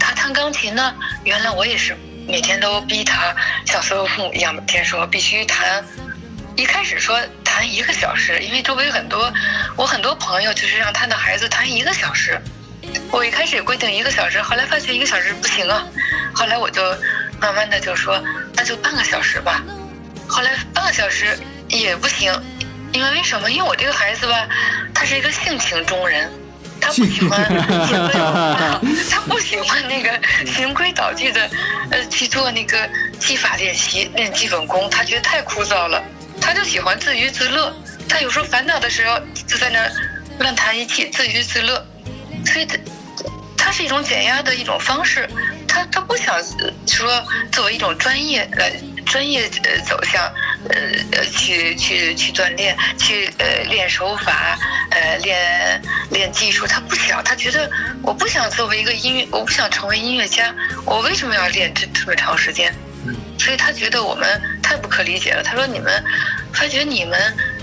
[0.00, 5.84] 他弹钢琴呢，原来我也是每天都逼他像所有父母一样，每天说必须弹。
[6.56, 9.32] 一开始说弹一个小时，因为周围很多
[9.76, 12.40] 我很多朋友就是让他的孩子弹一个小时。
[13.10, 15.84] 我一开始也规定一个小时，后来发现一个小时不行啊，
[16.34, 16.82] 后来我就
[17.40, 18.22] 慢慢的就说
[18.54, 19.62] 那就半个小时吧。
[20.28, 21.36] 后来半个小时
[21.68, 22.32] 也不行，
[22.92, 23.50] 因为为什么？
[23.50, 24.46] 因为我这个孩子吧，
[24.94, 26.30] 他是一个性情中人，
[26.80, 27.42] 他不喜欢，
[29.10, 31.50] 他不喜欢那个循规蹈矩的，
[31.90, 32.88] 呃，去做那个
[33.18, 36.02] 技法练习、练基本功，他觉得太枯燥了。
[36.44, 37.74] 他就喜欢自娱自乐，
[38.06, 39.90] 他有时候烦恼的时候就在那
[40.38, 41.84] 乱弹一气，自娱自乐，
[42.44, 42.76] 所以他。
[43.56, 45.26] 它是一种减压的一种方式，
[45.66, 48.70] 他他不想呃说作为一种专业来
[49.06, 50.22] 专业呃走向，
[50.68, 50.76] 呃
[51.12, 54.58] 呃去去去锻炼，去呃练手法，
[54.90, 55.80] 呃练
[56.10, 57.70] 练技术，他不想，他觉得
[58.02, 60.54] 我不想作为一个音乐，我不想成为音乐家，
[60.84, 62.70] 我为什么要练这这么长时间？
[63.38, 64.38] 所以他觉得我们
[64.74, 65.40] 太不可理解了。
[65.40, 66.02] 他说你们，
[66.52, 67.16] 发觉你们，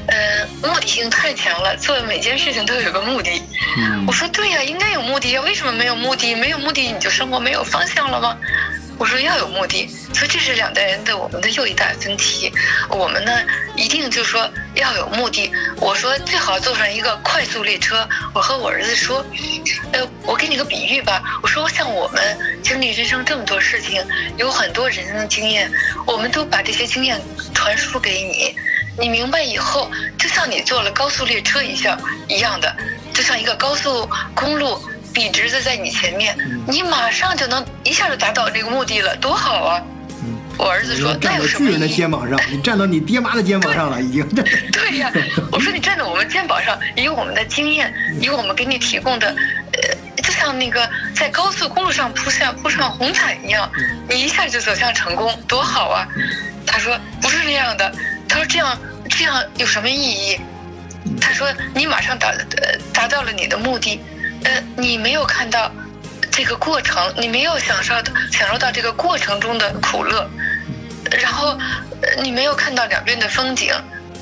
[0.07, 3.31] 呃，目的性太强了，做每件事情都有个目的。
[3.77, 6.33] 嗯我说对呀、应该有目的呀，为什么没有目的？
[6.35, 8.37] 没有目的你就生活没有方向了吗？
[9.01, 12.53] 我说要有目的，所以这是两代人的我们的又一大分歧。
[12.87, 13.31] 我们呢，
[13.75, 15.51] 一定就说要有目的。
[15.77, 18.07] 我说最好坐上一个快速列车。
[18.31, 19.25] 我和我儿子说，
[19.93, 21.19] 呃，我给你个比喻吧。
[21.41, 24.05] 我说像我们经历人生这么多事情，
[24.37, 25.71] 有很多人生的经验，
[26.05, 27.19] 我们都把这些经验
[27.55, 28.55] 传输给你。
[28.99, 32.71] 你明白以后，就像你坐了高速列车一样一样的，
[33.11, 34.79] 就像一个高速公路
[35.13, 36.35] 笔直的在你前面，
[36.67, 39.81] 你马上就能一下就达到这个目的了，多好啊！
[40.57, 41.87] 我儿子说：“站到那有什么巨人的？
[41.87, 44.27] 肩膀上，你站到你爹妈的肩膀上了，已经。
[44.71, 45.11] 对呀，
[45.51, 53.69] 我说你站在我们肩膀上，以我们的经验，以我们给你提供的，呃，就像那个在高速公路上铺下铺上红毯一样，
[54.07, 56.07] 你一下就走向成功，多好啊！
[56.67, 57.91] 他说不是这样的，
[58.27, 58.77] 他说这样
[59.09, 60.39] 这样有什么意义？
[61.19, 63.99] 他说你马上达呃达到了你的目的，
[64.43, 65.71] 呃，你没有看到
[66.31, 70.29] 这个过程，你没有享受到享受到这个过程中的苦乐，
[71.11, 71.49] 然后
[72.01, 73.73] 呃你没有看到两边的风景，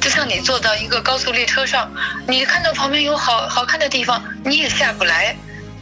[0.01, 1.91] 就像你坐到一个高速列车上，
[2.27, 5.35] 你看到旁边有好好看的地方，你也下不来，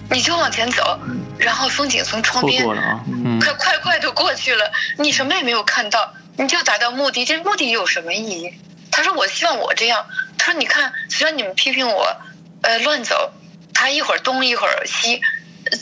[0.10, 1.00] 你就往前走，
[1.39, 8.54] 然后风景从窗边过了啊，嗯快快快的过去了，你什么也没有看到，你就达到目的，这目的有什么意义？
[8.91, 10.06] 他说我希望我这样，
[10.38, 12.15] 他说你看，虽然你们批评我，
[12.62, 13.32] 呃乱走，
[13.78, 15.22] 他一会儿东一会儿西，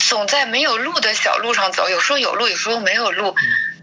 [0.01, 3.34] 总在没有路的小路上走，有时候有路，有时候没有路，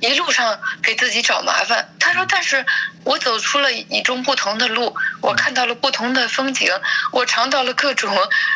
[0.00, 1.88] 一路上给自己找麻烦。
[1.98, 2.66] 他说，但是
[3.04, 6.70] 我走出了与众不同的路，我看到了不同的风景，
[7.10, 8.14] 我尝到了各种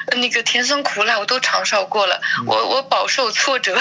[0.08, 3.80] 呃那个甜酸苦辣，我都尝受过了，我我饱受挫折。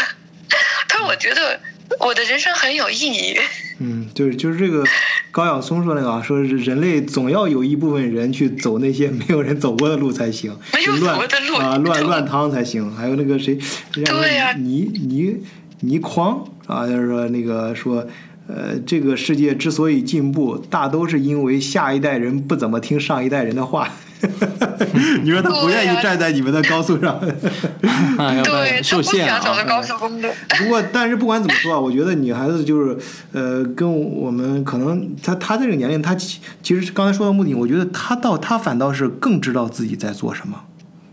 [0.88, 1.60] 他说，我觉得
[2.00, 3.36] 我的人生很有意义。
[3.80, 4.84] 嗯，就是就是这个
[5.32, 12.90] 高晓松说那个啊，说是人类总要有一部分人去走那些没有人走过的路才行， 没有乱走过的路啊，乱乱趟才行。
[12.96, 13.58] 还有那个谁，
[13.94, 15.38] 让对呀倪倪
[15.82, 18.08] 倪匡啊，就是说那个说。
[18.48, 23.92] 呃，这个世界之所以进步，大都是因为下一代人不怎么听上一代人的话。
[25.24, 27.16] 你说他不愿意站在你们的高速上，
[28.18, 29.66] 啊， 对他受限啊想走的。
[29.66, 30.30] 高速公路。
[30.58, 32.98] 不过，但是不管怎么说啊，我觉得女孩子就是，
[33.34, 40.62] 呃，跟我们可能她她这个年龄，她其其实刚才说到目的，我觉得她到她反倒是更知道自己在做什么，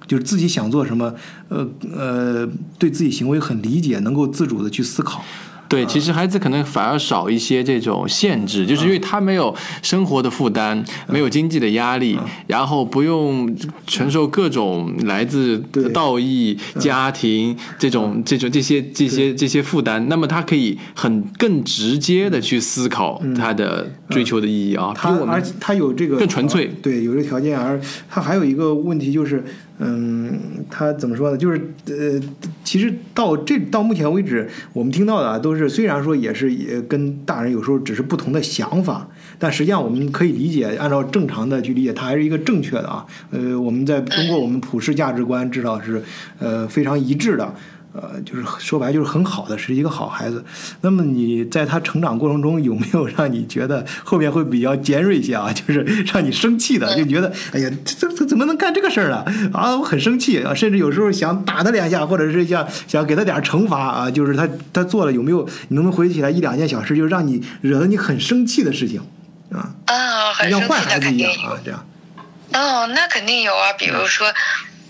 [0.06, 1.14] 就是自己想做什么，
[1.48, 2.48] 呃呃，
[2.78, 5.24] 对自己行为很理解，能够自主的去思考。
[5.72, 13.56] 对，其实孩子可能反而少一些这种限制，就是因为他没有生活的负担，没有经济的压力，然后不用
[13.86, 15.58] 承受各种来自
[15.94, 26.70] 道义、家庭这种这种这些这些这些负担，那么他可以很更直接的去思考他的追求的意义啊，他而且他有这个更纯粹。
[26.82, 27.80] 对，有这个条件，而
[28.10, 29.42] 他还有一个问题就是，
[29.78, 31.36] 嗯，他怎么说呢？
[31.36, 32.20] 就是呃，
[32.62, 39.08] 其实到这到目前为止，我们听到的，都是虽然说也是也跟大人有时候只是不同的想法，
[39.38, 43.04] 但实际上我们可以理解，按照正常的去理解，它还是一个正确的啊。
[43.30, 46.00] 呃，我们在通过我们普世价值观，至少是
[46.38, 47.54] 呃非常一致的。
[47.94, 50.44] 呃，就是说白了就是很好的，是一个好孩子。
[50.80, 55.52] 那么你在他成长过程中有没有让你觉得后面会比较尖锐一些啊？
[55.52, 55.80] 就是
[56.12, 59.24] 让你生气的，就觉得哎呀，这这怎么能干这个事儿呢？
[59.52, 64.10] 啊，我很生气啊，甚至有时候想打他两下，或者是想想给他点惩罚啊。
[64.10, 65.46] 就是他他做了有没有？
[65.68, 69.00] 你能不能回忆起来一两件小事，就让你惹得你很生气的事情
[69.50, 69.74] 啊？
[69.86, 71.60] 啊，很像坏生气的孩子一样肯定有啊，。
[71.64, 71.86] 这样。
[72.54, 74.26] 哦，那肯定有啊，比如说，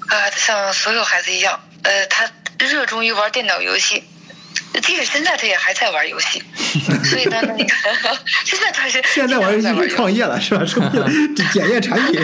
[0.08, 2.24] 呃，像所有孩子一样，呃，他
[2.66, 4.04] 热衷于玩电脑游戏，
[4.82, 6.42] 即使现在他也还在玩游戏，
[7.04, 7.74] 所以呢，那个
[8.44, 10.64] 现在他是现在玩游戏创业了是吧？
[10.64, 11.08] 创业了
[11.52, 12.20] 检验产品。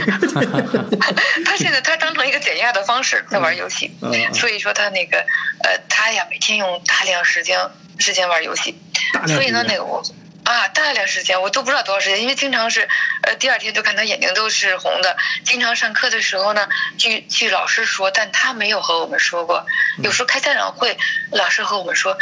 [1.45, 5.19] 他现在他当成一个减压的方式在玩游戏，嗯嗯所以说他那个
[5.65, 7.59] 呃，他呀每天用大量时间
[7.99, 8.75] 时间玩游戏
[9.13, 10.03] 大，量所以呢那个我
[10.49, 12.89] 啊大量时间我都不知道多少时间，因为经常是
[13.23, 19.67] 呃第二天就看他眼睛都是红的，经常上课的时候呢，据据老师说，但他没有和我们说过，
[19.99, 20.97] 嗯有时候开家长会，
[21.33, 22.17] 老师和我们说。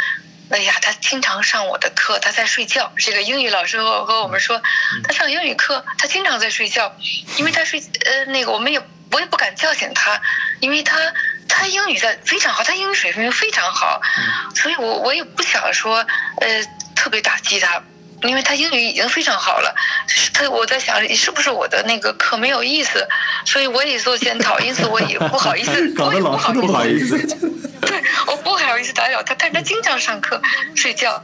[0.49, 2.89] 哎呀，他经常上我的课，他在睡觉。
[2.97, 4.61] 这个英语老师和和我们说，
[5.03, 6.95] 他上英语课，他经常在睡觉，
[7.35, 10.21] 因为他睡呃那个我们也我也不敢叫醒他，
[10.61, 10.97] 因为他
[11.49, 14.01] 他英语在非常好，他英语水平非常好，
[14.55, 15.97] 所以我我也不想说
[16.39, 16.47] 呃
[16.95, 17.83] 特别打击他。
[18.23, 19.73] 因为他英语已经非常好了，
[20.07, 23.07] 是他我在想是不是我的那个课没有意思，
[23.45, 27.51] 所以我也做检讨，因此我也不好意思， 搞我也不得老师都好意思不好意思。
[27.79, 30.41] 对，我不好意思打扰他，但是他经常上课
[30.75, 31.21] 睡觉。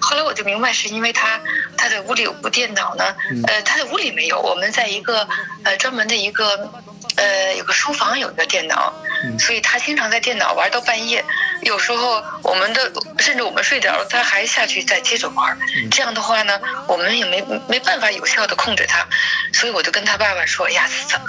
[0.00, 1.40] 后来我就明白，是因为他
[1.76, 3.04] 他的屋里有部电脑呢，
[3.48, 5.26] 呃，他的屋里没有，我们在一个
[5.64, 6.70] 呃专门的一个
[7.16, 8.92] 呃有个书房有一个电脑，
[9.38, 11.24] 所以他经常在电脑玩到半夜。
[11.62, 15.58] 有时候我们的甚至我们睡着了，他还下去再接着玩。
[15.90, 19.06] 这样的话呢，我们也没没办法有效的控制他，
[19.52, 21.26] 所以我就跟他爸爸说：“哎呀，怎么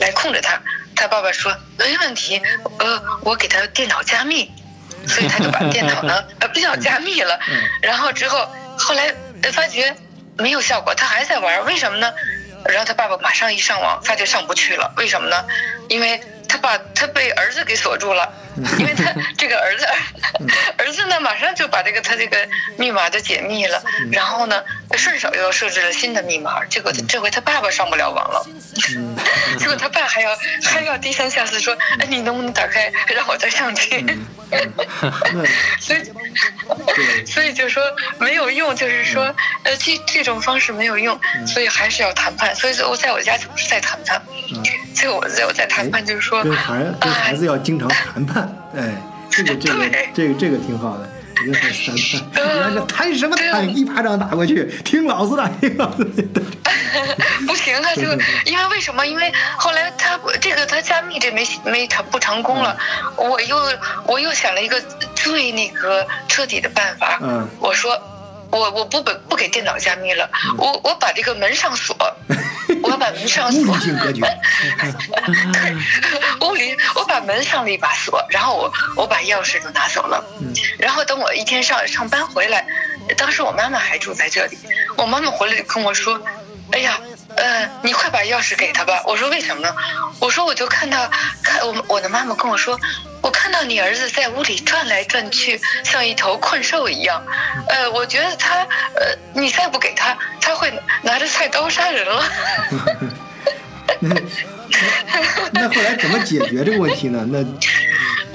[0.00, 0.58] 来控制他？”
[0.96, 2.40] 他爸爸说：“没问题，
[2.78, 4.50] 呃，我给他电脑加密。”
[5.06, 7.38] 所以他就把电脑呢，呃，不叫加密了。
[7.80, 9.94] 然后之后后来呃发觉
[10.36, 12.12] 没有效果，他还在玩，为什么呢？
[12.68, 15.44] 然后他爸爸马上一上网，他就上不去了，为什么呢？
[15.88, 18.32] 因为他把他被儿子给锁住了，
[18.78, 19.86] 因为他这个儿子
[20.78, 22.36] 儿子呢，马上就把这个他这个
[22.76, 24.62] 密码就解密了，然后呢，
[24.96, 28.46] 顺手又设置了新的密码，结果这回他爸爸上不了网了，
[29.58, 34.04] 结果他爸还要还要低三下四说，哎，你能不能打开让我再上去？
[34.48, 34.58] 那
[35.80, 37.82] 所以，所以就说
[38.18, 39.24] 没有用，就是说，
[39.64, 42.54] 呃，这这种方式没有用，所以还是要谈判。
[42.54, 44.22] 所以我在我家总是在谈判，
[44.94, 48.45] 所以我在我在谈判，就是说，跟孩跟孩子要经常谈判，
[48.76, 48.94] 哎，
[49.30, 51.08] 这个这个 这个这个挺好的。
[51.44, 51.94] 跟孩子谈
[52.32, 53.76] 判，你 看这谈什么对谈？
[53.76, 56.40] 一巴掌打过去，听老子的，听老子的。
[57.46, 58.02] 不行啊，就
[58.50, 59.06] 因为为什么？
[59.06, 62.74] 因为后来他这个他加密这没没成不成功了，
[63.16, 63.56] 我又
[64.06, 64.80] 我又想了一个
[65.14, 68.00] 最那个彻底的办法，嗯我说。
[68.50, 71.96] 我我不给不给电脑加密了，我我把这个门上锁，
[72.82, 74.22] 我把门上锁物理，性格局，
[76.40, 80.24] 屋里我把门上了一把锁，然后我我把钥匙就拿走了，
[80.78, 82.64] 然后等我一天上上班回来，
[83.16, 84.58] 当时我妈妈还住在这里，
[84.96, 86.20] 我妈妈回来就跟我说，
[86.72, 86.98] 哎呀。
[87.36, 89.02] 呃，你快把钥匙给他吧。
[89.06, 89.74] 我说为什么呢？
[90.18, 91.10] 我说我就看到，
[91.42, 92.78] 看我我的妈妈跟我说，
[93.20, 97.22] 我看到你儿子在屋里转来转去，像一头困兽一样。
[97.68, 98.54] 呃，我觉得他，
[98.94, 100.72] 呃，你再不给他，他会
[101.02, 102.24] 拿着菜刀杀人了。
[105.52, 107.26] 那后来怎么解决这个问题呢？
[107.30, 107.44] 那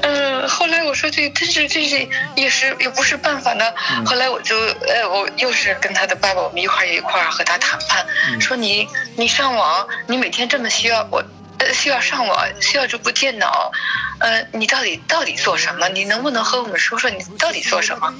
[0.03, 3.65] 嗯，后来我说这这是这是也是也不是办法呢。
[4.05, 8.05] 后来我就呃，我又是跟他的爸爸，我们一块儿一块儿和他谈判，
[8.39, 11.23] 说你你上网，你每天这么需要我。
[11.59, 13.71] 呃，需要上网，需要这部电脑，
[14.17, 15.87] 呃，你到底到底做什么？
[15.89, 18.11] 你能不能和我们说说你到底做什么？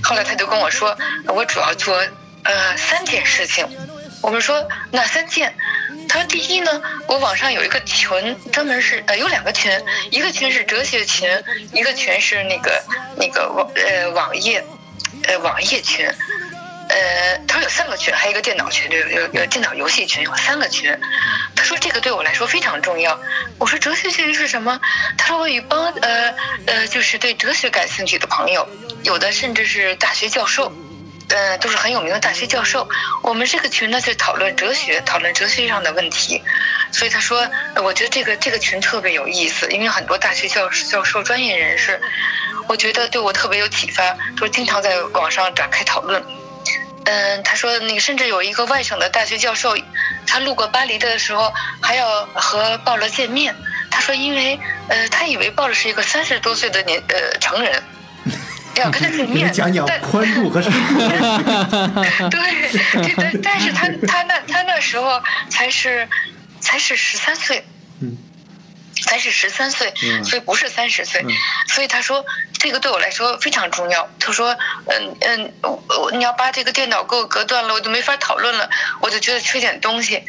[0.00, 1.96] 后来他就跟我说，我主要做
[2.44, 3.66] 呃三件事情。
[4.24, 5.54] 我们说哪三件？
[6.08, 9.70] 他说第一呢，我网上有一个群，专门是呃有两个群，
[10.10, 11.28] 一个群是哲学群，
[11.74, 12.82] 一个群是那个
[13.16, 14.64] 那个网呃网页，
[15.24, 16.08] 呃网页群。
[16.88, 20.90] 呃，他说有三个群，还有一个电脑群，有有有电脑游戏群，有三个群。
[21.54, 23.18] 他说这个对我来说非常重要。
[23.58, 24.80] 我说哲学群是什么？
[25.18, 26.34] 他说我与帮呃
[26.66, 28.66] 呃就是对哲学感兴趣的朋友，
[29.02, 30.72] 有的甚至是大学教授。
[31.28, 32.88] 呃，都是很有名的大学教授。
[33.22, 36.42] 我们这个群呢，就讨论哲学，讨论哲学上的问题。
[36.92, 37.48] 所以他说，
[37.82, 42.00] 我觉得这个这个群特别有意思，因为很多大学教教授、专业人士，
[42.68, 46.22] 我觉得对我特别有启发，说经常在网上展开讨论。
[47.06, 49.76] 嗯，他说那个甚至有一个外省的大学教授，
[50.26, 51.52] 他路过巴黎的时候
[51.82, 53.54] 还要和鲍勒见面。
[53.90, 54.58] 他说，因为
[54.88, 57.82] 呃，他以为鲍勒是一个三十多岁的年呃成人，
[58.82, 59.52] 要跟他见面。
[59.52, 60.98] 讲讲宽度和深度。
[62.30, 66.08] 对，但但是他他那他那时候才是
[66.60, 67.64] 才是十三岁。
[68.00, 68.16] 嗯。
[69.06, 69.92] 才是十三岁，
[70.24, 71.22] 所以不是三十岁，
[71.68, 72.24] 所以他说
[72.56, 74.08] 这个对我来说非常重要。
[74.18, 74.56] 他说，
[74.86, 78.70] 嗯嗯，我你要把这个电脑给我隔断了，我就没法讨论了，
[79.00, 80.24] 我就觉得缺点东西。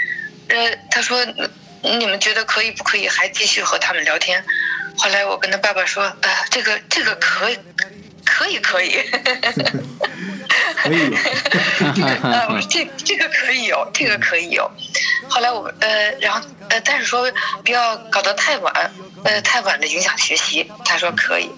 [0.50, 1.26] 呃，他说
[1.84, 4.44] 你们觉得可以不可以还继续和他们聊天？
[4.98, 7.58] 后来我跟他爸爸说，呃，这个这个可以，
[8.26, 9.00] 可以可以。
[10.76, 11.16] 可以，
[12.24, 14.70] 呃，这这个可以有，这个可以有。
[15.30, 17.32] 后来我呃，然后呃，但是说
[17.64, 18.92] 不要搞得太晚，
[19.24, 20.70] 呃，太晚的影响学习。
[20.84, 21.50] 他说可以。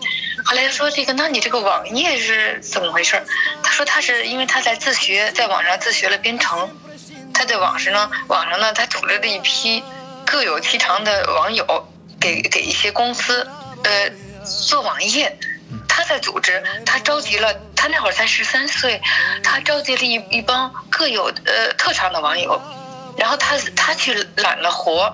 [0.45, 3.21] 后来说这个，那你这个网页是怎么回事？
[3.63, 6.69] 他说他是因为他在自学，在网上自学了编程。
[7.33, 9.83] 他在网上呢，网上呢，他组织了一批
[10.25, 11.87] 各有其长的网友，
[12.19, 13.47] 给给一些公司
[13.83, 14.09] 呃
[14.43, 15.37] 做网页。
[15.87, 19.01] 他在组织，他召集了，他那会儿才十三岁，
[19.43, 22.61] 他召集了一一帮各有呃特长的网友，
[23.17, 25.13] 然后他他去揽了活，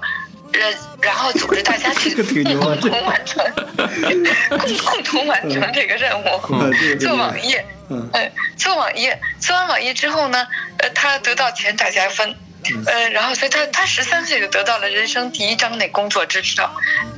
[0.53, 0.59] 呃，
[1.01, 2.13] 然后组织大家去
[2.55, 3.43] 共同完成，
[4.49, 6.25] 共共同完成这个任务，
[6.99, 8.09] 做网页，嗯，
[8.57, 10.45] 做网页，做完网页之后呢，
[10.79, 12.35] 呃，他得到钱大家分。
[12.85, 16.69] 呃，然后所以他他十三岁就得到了人生第一张那工作支票，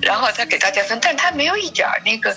[0.02, 2.36] 然后他给大家分，但他没有一点儿那个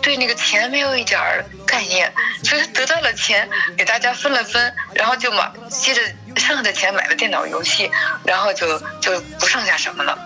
[0.00, 2.12] 对那个钱没有一点儿概念，
[2.42, 6.00] 所以他得到了钱给大家分了分，然后就买接着
[6.36, 7.90] 剩下的钱买了电脑游戏，
[8.24, 10.16] 然后就就不剩下什么了。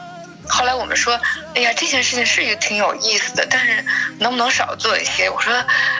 [0.49, 1.18] 后来我们说，
[1.55, 3.84] 哎呀，这件事情是一个挺有意思的，但是
[4.18, 5.28] 能不能少做一些？
[5.30, 5.53] 我说，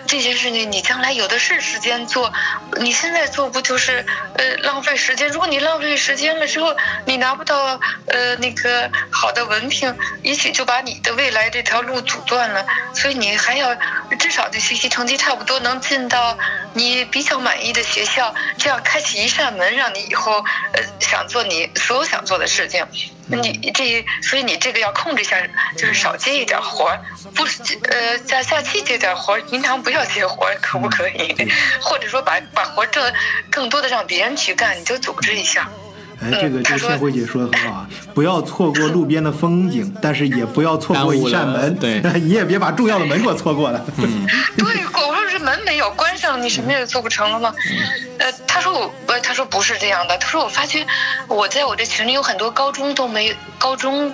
[0.07, 2.33] 这件事情你将来有的是时间做，
[2.77, 4.05] 你现在做不就是
[4.37, 5.29] 呃浪费时间？
[5.29, 6.77] 如果你浪费时间了之后，
[7.07, 12.65] 你拿不到呃那个好的文凭，也许就把你的未来这条路阻断了。
[12.95, 13.75] 所以你还要
[14.19, 16.37] 至少的学习成绩差不多，能进到
[16.75, 22.87] 你比较满意的学校，这样开启一扇门，让你以后呃想做你所有想做的事情。
[23.27, 25.37] 你这，所以你这个要控制一下，
[25.77, 27.01] 就是少接一点活儿，
[27.35, 31.35] 不是呃，在假期接点活儿，平常不要接活儿，可不可以？
[31.81, 33.13] 或者说把把活儿挣
[33.51, 35.69] 更多的让别人去干，你就组织一下。
[36.25, 41.75] 哎，这个这个谢慧姐说的很好啊，不要错过路边的风景，但是也不要错过一扇门。
[41.77, 43.85] 对， 你也别把重要的门给我错过了。
[43.99, 44.67] 嗯， 对，
[45.07, 47.55] 我说这门没有关上，你什么也做不成了吗？
[48.19, 50.87] 呃，他说我，呃，他说不是这样的，他说我发觉
[51.29, 54.11] 我在我这群里有很多高中都没高中，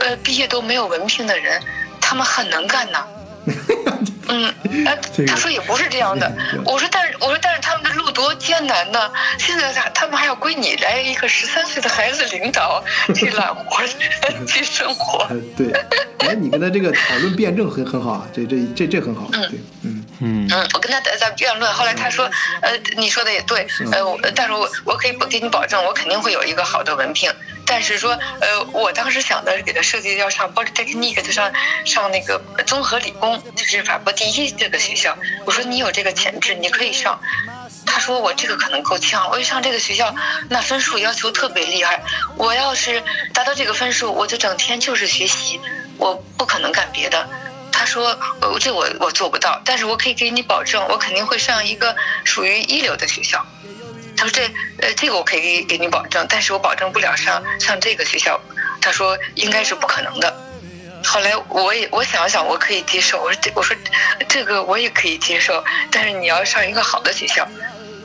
[0.00, 1.60] 呃，毕业都没有文凭的人，
[2.00, 3.04] 他们很能干呐。
[4.28, 4.54] 嗯，
[4.86, 6.30] 哎，他说也不是这样的。
[6.64, 9.10] 我说，但是我说，但是他们的路多艰难呢。
[9.38, 12.82] 现在他他们还要归你来一个十三岁的孩子领导
[13.14, 13.82] 去揽活
[14.46, 15.26] 去生活。
[15.56, 15.72] 对，
[16.18, 19.28] 哎，你跟他这个讨论辩证很很好啊，这这这这很好。
[19.32, 19.42] 嗯
[19.82, 27.30] 嗯嗯嗯，我跟他在在辩论，后来他说，呃，你说的也对，呃，但是我我可以给你保证，我肯定会有一个好的文凭。
[27.66, 31.52] 但是说，呃，我当时想的是给他设计要上 Polytechnic，就上
[31.84, 35.16] 上那个综合理工，就是法国第一这个学校。
[35.44, 37.20] 我说你有这个潜质，你可以上。
[37.86, 40.14] 他说我这个可能够呛，我一上这个学校，
[40.48, 42.02] 那分数要求特别厉害。
[42.36, 43.02] 我要是
[43.32, 45.60] 达到这个分数，我就整天就是学习，
[45.96, 47.28] 我不可能干别的。
[47.70, 51.94] 他说，呃，这我我做不到，但是我可以给你保证，我肯定会上一个
[52.24, 53.44] 属于一流的学校。
[54.24, 54.42] 他说这
[54.80, 58.40] 呃这个我可以给你保证，但是我保证不了上上这个学校。
[58.80, 60.34] 他说应该是不可能的。
[61.04, 63.76] 后来我也我想想我可以接受，我说这我说
[64.26, 67.46] 这个我也可以接受，但是你要上一个好的学校，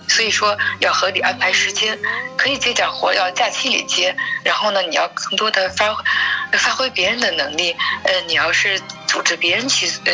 [0.10, 1.98] 所以说要合理安排时间，
[2.38, 4.14] 可以接点活要假期里接，
[4.44, 5.96] 然后呢你要更多的发
[6.52, 10.12] 发挥别人的能力，呃你要是组织别人去呃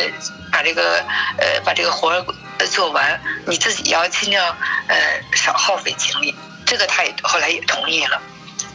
[0.52, 1.04] 把这个
[1.38, 2.24] 呃把这个活。
[2.64, 4.96] 做完，你自己要尽量呃
[5.32, 6.32] 少耗费精力，
[6.64, 8.22] 这个他也后来也同意了。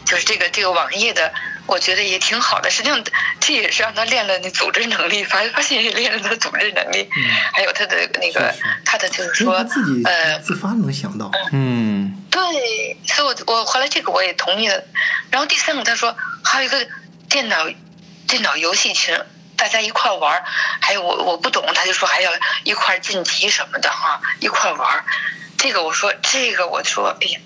[0.04, 1.32] 就是这个这个网页的，
[1.64, 2.68] 我觉得也挺好的。
[2.68, 3.02] 实际上，
[3.40, 7.08] 这也是让他练了那组织能力，发发现也练了他组织能力，
[7.54, 8.54] 还有他的那个
[8.84, 11.30] 他的就是说自己呃自发能想到。
[11.52, 12.40] 嗯，对，
[13.06, 14.84] 所以我我后来这个我也同意了。
[15.30, 16.14] 然后第三个他说
[16.44, 16.86] 还有一个
[17.30, 17.56] 电脑
[18.28, 19.16] 电脑游戏群。
[19.62, 20.42] 大家一块玩
[20.80, 22.32] 还有我我不懂，他就说还要
[22.64, 25.04] 一块晋级什么的哈，一块玩
[25.56, 27.38] 这个我说这个我说，哎呀，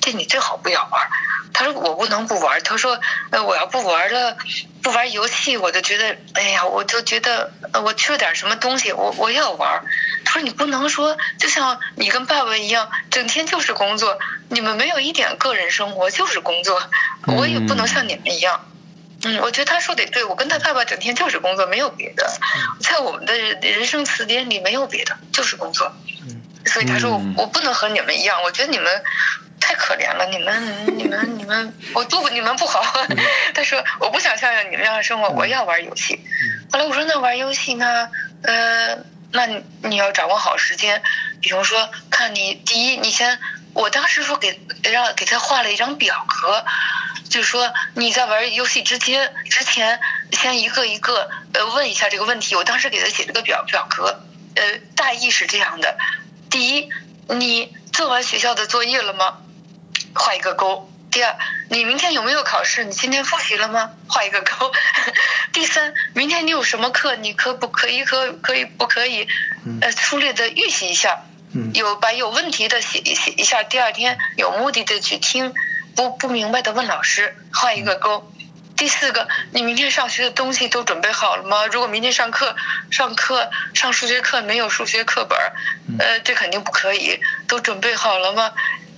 [0.00, 1.10] 这你最好不要玩
[1.52, 3.00] 他说我不能不玩他说
[3.30, 4.36] 呃我要不玩了，
[4.80, 7.50] 不玩游戏我就觉得哎呀，我就觉得
[7.82, 9.82] 我缺点什么东西，我我要玩
[10.24, 14.16] 他说你不能说就像你跟爸爸一样，整天就是工作，
[14.50, 16.80] 你们没有一点个人生活，就是工作。
[17.26, 18.64] 我也不能像你们一样。
[18.64, 18.75] 嗯，
[19.42, 22.26] 我觉得他说的也对，我跟他爸爸整天就是工作，没有别的，
[22.80, 25.92] 在我们的人生词典里没有别的，就是工作。
[26.66, 29.02] 所以他说我嗯我不能和你们一样，我觉得你们
[29.60, 32.82] 太可怜了，你们你们你们我不你们不好。
[33.54, 36.18] 他说我不想像你们那样生活，我要玩游戏。
[36.72, 38.08] 后来我说那玩游戏呢？
[38.42, 38.98] 呃，
[39.32, 41.02] 那你你要掌握好时间，
[41.40, 43.38] 比如说看你第一，你先，
[43.76, 46.64] 我当时说给让给他画了一张表格，
[47.28, 50.00] 就是说你在玩游戏之前之前
[50.32, 52.54] 先一个一个呃问一下这个问题。
[52.56, 54.24] 我当时给他写了个表表格，
[54.54, 54.62] 呃，
[54.96, 55.94] 大意是这样的：
[56.48, 56.88] 第一，
[57.28, 59.36] 你做完学校的作业了吗？
[60.14, 60.90] 画一个勾。
[61.10, 61.36] 第二，
[61.68, 62.82] 你明天有没有考试？
[62.82, 63.90] 你今天复习了吗？
[64.08, 64.72] 画一个勾。
[65.52, 67.14] 第三，明天你有什么课？
[67.16, 69.28] 你可不可以可可以不可以？
[69.82, 71.12] 呃，粗略的预习一下。
[71.12, 71.35] 嗯
[71.74, 75.52] 有把有问题的写一写一下，第二天有目的的去听，
[75.94, 78.32] 不不明白的问老师，画一个勾。
[78.76, 81.66] 第四个，你明天上学的东西都准备好了吗？
[81.66, 82.54] 如果明天上课
[82.90, 85.38] 上课上数学课没有数学课本，
[85.98, 87.18] 呃，这肯定不可以。
[87.48, 88.52] 都准备好了吗？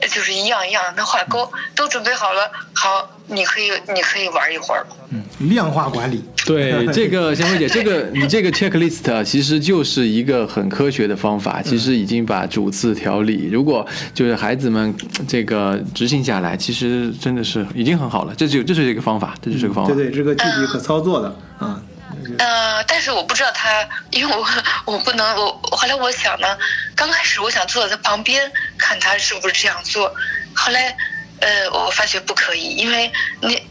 [0.09, 4.97] 呃就是一样一样的画勾，都准备好了，好，你可以你可以玩一会儿了。
[5.11, 6.25] 嗯，量化管理。
[6.47, 13.49] 对这个，贤惠姐， 这个你这个 checklist 啊其实就是一个很科学的方法，其实已经把主次调理。
[13.53, 14.95] 如果就是孩子们
[15.29, 18.35] 这个执行下来，其实真的是已经很好了。
[18.35, 19.93] 这就这就是一个方法，这就是一个方法。
[19.93, 21.81] 对对，这个具体可操作的啊。
[22.39, 24.45] 呃，但是我不知道他，因为我
[24.85, 26.47] 我不能，我后来我想呢，
[26.95, 30.14] 刚开始我想坐在他旁边看他是不是这样做，
[30.55, 30.97] 后来
[31.41, 33.62] 呃，我发觉不可以，因为你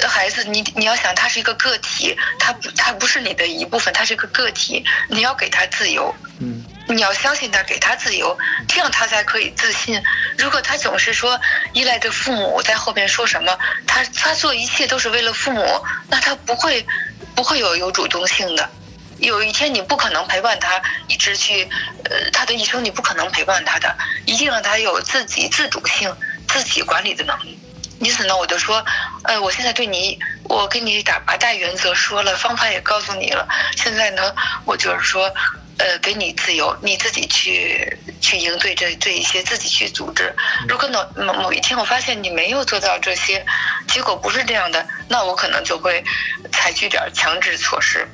[0.00, 8.36] 呃孩子，你你要想他是一个个体，他不他不是你的一部分，他是一个个体，你要给他自由，嗯你要相信他，给他自由，
[8.68, 10.00] 这样他才可以自信。
[10.38, 11.40] 如果他总是说
[11.72, 15.64] 依赖着父母在后边说什么，他他做一切都是为了父母，
[16.08, 16.86] 那他不会
[17.34, 18.70] 不会有有主动性的。
[19.18, 21.68] 有一天你不可能陪伴他一直去，
[22.04, 23.96] 呃，他的一生你不可能陪伴他的，
[24.26, 26.14] 一定让他有自己自主性、
[26.48, 27.58] 自己管理的能力。
[27.98, 28.84] 因此呢，我就说，
[29.24, 33.48] 呃，我现在对你，我跟你打把大原则说了，方法也告诉你了。
[33.74, 34.34] 现在呢，
[34.66, 35.32] 我就是说，
[35.78, 40.30] 呃，给你自由，你自己去去应对这这一些，自己去组织。
[40.68, 43.42] 如果某某某一天我发现你没有做到这些，
[43.88, 46.04] 结果不是这样的，那我可能就会
[46.52, 48.06] 采取点儿强制措施。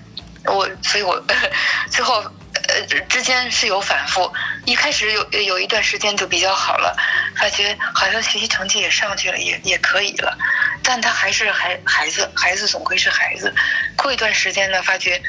[0.44, 1.22] 我，所以我
[1.90, 2.22] 最后
[2.68, 4.32] 呃之间是有反复，
[4.64, 6.96] 一开始有有一段时间就比较好了，
[7.36, 10.36] 发觉好像学习成绩也上去了，也也可以了，
[10.82, 13.54] 但他还是孩孩子，孩子总归是孩子。
[13.96, 15.20] 过一段时间呢，发觉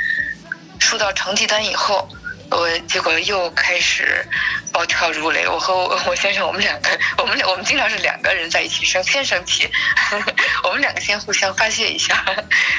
[0.80, 2.10] 收到成绩单以后，
[2.50, 4.26] 我结果又开始
[4.72, 5.48] 暴跳如雷。
[5.48, 9.70] 我和我我先生，我们两个，我们俩我们经常是两个人在一起生，先生气，
[10.64, 12.24] 我们两个先互相发泄一下。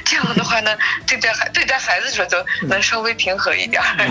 [0.05, 4.09] 这样的话呢，对待孩对待孩子的时候就能稍微平和一点儿。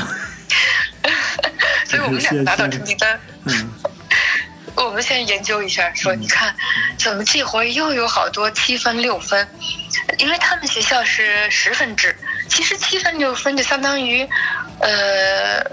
[1.86, 3.72] 所以我们两个拿到成绩单，嗯
[4.76, 6.54] 我们先研究一下，说你看，
[6.97, 9.47] 怎么这回又有好多七分六分？
[10.18, 12.16] 因为他们学校是十分制，
[12.49, 14.28] 其实七分六分就相当于，
[14.80, 15.63] 呃，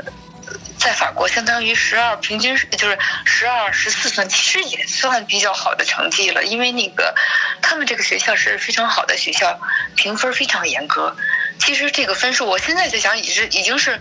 [0.78, 6.44] 在法国相当于十二，平均就是十二十四分，其实也算比较好的成绩了。
[6.44, 7.14] 因为那个
[7.62, 9.60] 他们这个学校是非常好的学校，
[9.96, 11.16] 评分非常严格。
[11.58, 14.00] 其实这个分数，我现在在想，已是已经是。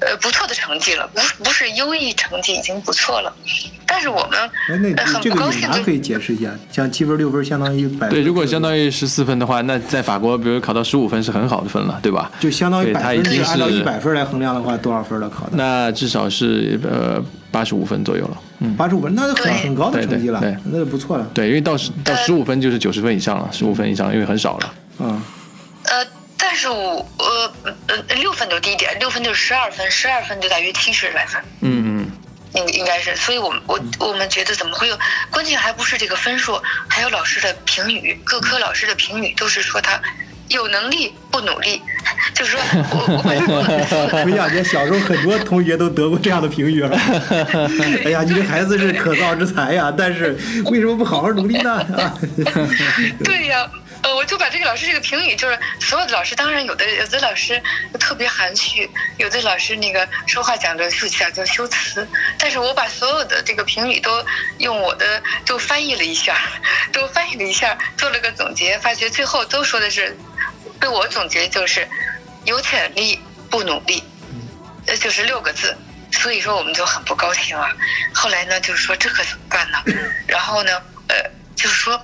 [0.00, 3.32] 呃，不错的成绩了，不不是优异成绩，已经不错了。
[3.86, 4.38] 但是我们
[4.68, 12.30] 哎，那呃很这个隐拿可以解释一下，像七分六分相当于百对，如果相当于十四分的话，那在法国，比如考到十五分是很好的分了，对吧？
[12.40, 15.52] 就相当于对百分，他已经是按照一百分来衡量的话，多少分了考的？
[15.52, 18.36] 那至少是呃八十五分左右了。
[18.60, 21.26] 嗯，八十五分，那是很对很高的成绩了对，那就不错了。
[21.32, 24.74] 对，因为到十到十五分就是九十分以上了，十五分以上因为很少了。
[24.98, 25.22] 嗯，
[26.54, 27.52] 呃，但是我呃
[27.88, 32.12] 呃六分都低一点，六分就是十二分，十二分就大约七十来分，嗯嗯，
[32.54, 33.16] 应应该是。
[33.16, 34.96] 所以我们我我们觉得怎么会有？
[35.30, 40.00] 关键还不是这个分数，还有老师的评语，各科老师的评语都是说他
[40.48, 41.82] 有能力不努力，
[42.34, 43.34] 就是说我我把
[43.90, 46.96] 这个回想起来小时候很多同学都得过这样的评语了。
[48.06, 51.74] 哎呀，你这孩子是可造之才呀，但是为什么不好好努力呢？
[51.98, 52.14] 啊，
[53.24, 53.68] 对呀，
[54.04, 57.60] 呃，我就把这个老师这个评语，就是所有的老师，当然有的有的老师
[57.98, 62.06] 特别含蓄，有的老师那个说话讲究修讲究修辞，
[62.38, 64.22] 但是我把所有的这个评语都
[64.58, 66.36] 用我的都翻译了一下，
[66.92, 70.14] 都翻译了一下，做了个总结，发觉最后都说的是，
[70.78, 71.88] 被我总结就是
[72.44, 74.04] 有潜力不努力，
[74.86, 75.74] 呃，就是六个字。
[76.12, 77.72] 所以说我们就很不高兴啊。
[78.14, 79.82] 后来呢，就是说这可怎么办呢？
[80.28, 80.70] 然后呢，
[81.08, 81.16] 呃，
[81.56, 82.00] 就是说，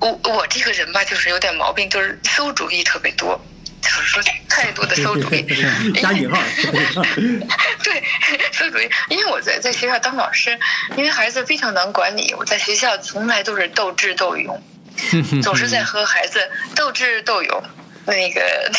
[0.00, 3.40] 我我这个人吧，就是有点毛病，就是馊主意特别多，
[3.80, 5.42] 就是说太多的馊主意。
[6.00, 6.40] 加引号。
[7.82, 8.02] 对，
[8.52, 10.58] 馊主意，因为我在在学校当老师，
[10.96, 14.62] 因为孩子非常难管理，我在学校从来都是斗智斗勇，
[15.42, 17.62] 总是在和孩子斗智斗勇，
[18.06, 18.70] 那个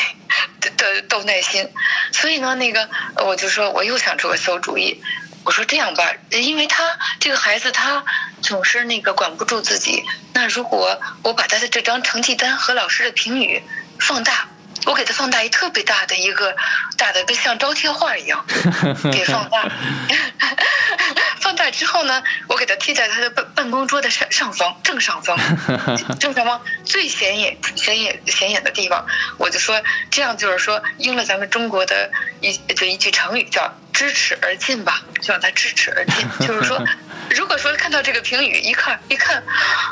[0.78, 1.68] 斗斗耐心。
[2.12, 2.88] 所以呢，那个
[3.26, 5.01] 我就说我又想出个馊主意。
[5.46, 8.04] 我说这样吧，因为他这个孩子他
[8.41, 10.04] 总是那个管不住自己。
[10.34, 13.62] 那如果我把他的这张成绩单和老师的评语
[14.00, 14.48] 放大，
[14.86, 16.55] 我给他放大一特别大的一个
[16.97, 18.45] 大的跟像招贴画一样，
[19.11, 19.69] 给放大。
[21.41, 25.38] 放大之后呢，我给他贴在他的办办公桌的上上方正上方，
[26.19, 29.05] 正上方最显眼显眼显眼的地方。
[29.38, 32.11] 我就说这样就是说应了咱们中国的
[32.41, 33.73] 一就一句成语叫。
[33.95, 36.27] 知耻而进吧，就让他知耻而进。
[36.45, 36.83] 就是说，
[37.29, 39.41] 如果说看到这个评语，一看一看，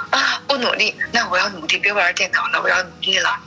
[0.10, 3.40] 啊，不努力，那我要努力，别玩电脑了，我要努力了。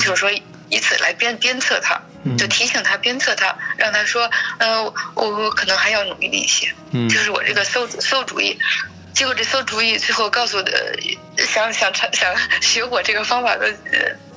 [0.00, 0.30] 就是说，
[0.68, 2.00] 以此来鞭鞭策他，
[2.36, 4.82] 就提醒他，鞭策他，让他说，呃，
[5.14, 6.72] 我我可能还要努力一些。
[7.08, 8.58] 就是我这个馊馊主意，
[9.14, 10.98] 结果这馊主意最后告诉的，
[11.36, 13.72] 想想想学我这个方法的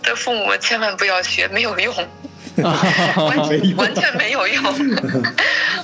[0.03, 1.93] 的父母千万不要学，没有用。
[3.17, 4.63] 完全完全没有用，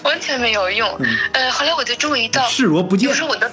[0.03, 0.99] 完全没有用。
[1.34, 3.09] 呃，后来我就注意到，视若不见。
[3.09, 3.51] 就是我的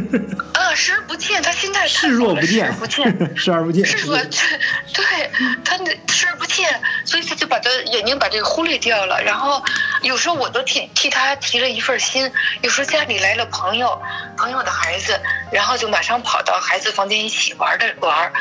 [0.52, 3.06] 啊，视而不见，他心态视若不见，视而不见，
[3.36, 5.30] 视而不见，视若对，
[5.64, 9.22] 他那视而不见，所以他就把他眼睛把这个忽略掉了。
[9.22, 9.62] 然后
[10.02, 12.30] 有时候我都替替他提了一份心。
[12.62, 14.00] 有时候家里来了朋友，
[14.36, 15.18] 朋友的孩子，
[15.52, 18.32] 然后就马上跑到孩子房间一起玩的玩。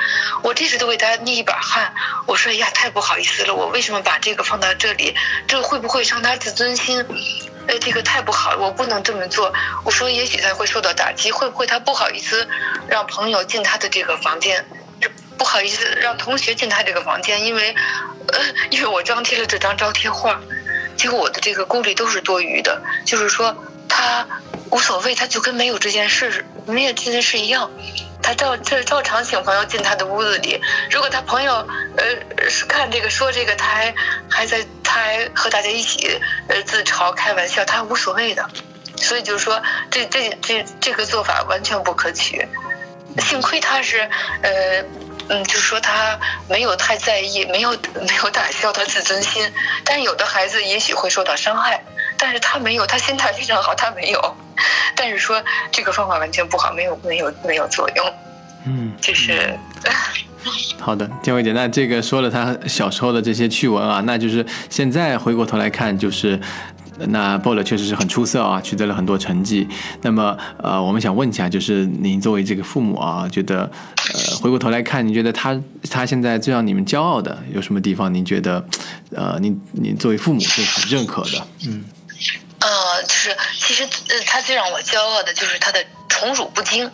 [0.42, 1.94] 我这时都为他捏一把汗。
[2.26, 5.14] 我说呀，太不好意思了，我为什么把这个放到这里？
[5.48, 6.98] 这会不会伤他自尊心？
[7.68, 9.54] 呃，这个太不好了，我不能这么做。
[9.84, 12.48] 我说，也许他会受到打击，会不会他不好意思
[12.88, 14.66] 让朋友进他的这个房间？
[15.38, 17.76] 不好意思让同学进他这个房间，因为，
[18.34, 18.40] 呃，
[18.72, 20.42] 因为我张贴了这张招贴画，
[20.98, 22.82] 结果我的这个顾虑都是多余的。
[23.06, 23.56] 就是说，
[23.88, 24.26] 他
[24.72, 27.70] 无所谓，他就跟没有这件事，没有这件事一样。
[28.22, 30.60] 他照照照常请朋友进他的屋子里，
[30.90, 31.54] 如果他朋友
[31.98, 33.94] 呃是看这个说这个，他还
[34.28, 38.50] 还在他还和大家一起呃自嘲开玩笑，他无所谓的。
[38.98, 39.62] 所以就是说，
[39.92, 42.48] 这这这这个做法完全不可取。
[43.20, 44.10] 幸亏他是
[44.42, 44.84] 呃
[45.30, 46.18] 嗯，就是说他
[46.48, 49.44] 没有太在意，没有没有打消他自尊心。
[49.84, 51.84] 但有的孩子也许会受到伤害，
[52.18, 54.36] 但是他没有，他心态非常好，他没有。
[54.96, 58.14] 但是说这个方法完全不好，没有没有没有作用。
[58.66, 59.58] 嗯，就是。
[60.80, 66.40] 好的，建伟姐，那这个说了他小时候的这些趣闻啊，那就是现在回过头来看，就是
[66.98, 69.68] 那 b o l 确实是很出色啊，取得了很多成绩。
[70.02, 73.70] 那么呃，我们想问一下，就是您作为这个父母啊，觉得
[74.14, 78.14] 呃回过头来看，您觉得他他现在最让你们骄傲的有什么地方？
[78.14, 78.66] 您觉得
[79.12, 81.48] 呃，您您作为父母是很认可的？
[81.68, 81.86] 嗯。
[82.58, 86.90] 呃，就是其实呃，他最让我骄傲的就是他的宠辱不惊，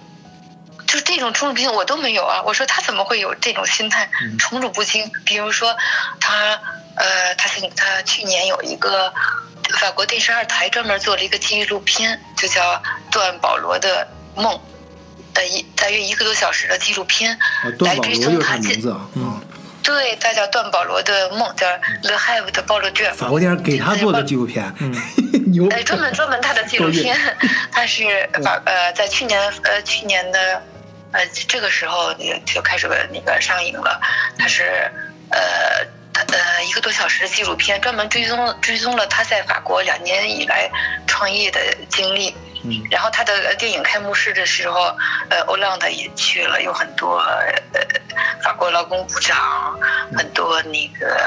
[0.87, 2.41] 就是这种宠辱不惊我都没有啊。
[2.43, 5.09] 我说他怎么会有这种心态，宠辱不惊？
[5.23, 5.73] 比如说
[6.19, 6.59] 他
[6.95, 9.13] 呃，他是他去年有一个
[9.81, 12.61] 法国电视二台专门做了一个纪录片，就叫
[13.11, 14.53] 《段保罗的梦》，
[15.33, 17.35] 呃一大约一个多小时的纪录片，
[17.79, 19.09] 来追踪他名字啊。
[19.81, 21.65] 对，他叫段保罗的梦，叫
[22.03, 23.11] 《The Have 的暴露卷》。
[23.15, 24.71] 法国电视给他做的纪录片，
[25.51, 25.67] 牛。
[25.69, 27.17] 哎，专门专门他的纪录片，
[27.73, 30.61] 他是法呃，在去年呃去年的
[31.11, 32.13] 呃这个时候
[32.45, 33.99] 就开始那个上映了。
[34.37, 34.91] 他是
[35.31, 35.83] 呃
[36.31, 40.69] 呃一个多小时的纪录片，专门追踪追踪了他在法国两年以来
[41.07, 41.59] 创业的
[41.89, 42.35] 经历。
[42.91, 44.95] 然后他的电影开幕式的时候，
[45.29, 47.81] 呃，欧浪的也去了，有很多呃
[48.43, 49.75] 法国劳工部长，
[50.15, 51.17] 很多那个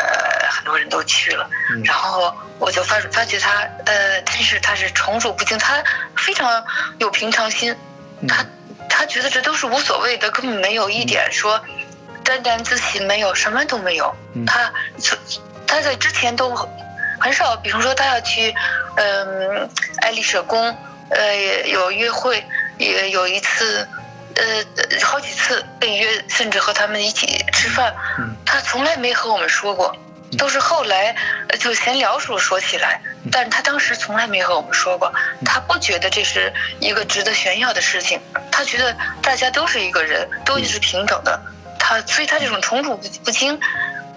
[0.48, 1.50] 很多人都去了。
[1.82, 5.82] 然后我就发发觉他，呃，但是他是宠辱不惊，他
[6.16, 6.64] 非常
[6.98, 7.74] 有平常心，
[8.28, 8.46] 他
[8.88, 11.60] 他觉得这都是无所谓的，根本没有一点说
[12.24, 14.14] 沾沾自喜，没有什么都没有。
[14.46, 14.72] 他
[15.66, 16.54] 他在之前都
[17.20, 18.54] 很少，比如说他要去
[18.96, 19.68] 嗯
[20.00, 20.76] 爱丽舍宫。
[21.10, 22.42] 呃，有约会，
[22.78, 23.86] 也有一次，
[24.36, 24.42] 呃，
[25.04, 27.94] 好几次被约，甚至和他们一起吃饭，
[28.44, 29.94] 他从来没和我们说过，
[30.38, 31.14] 都是后来
[31.60, 33.00] 就闲聊时候说起来，
[33.30, 35.12] 但是他当时从来没和我们说过，
[35.44, 38.18] 他不觉得这是一个值得炫耀的事情，
[38.50, 41.38] 他觉得大家都是一个人，都是平等的，
[41.84, 43.58] 他所以他这种宠辱不不惊，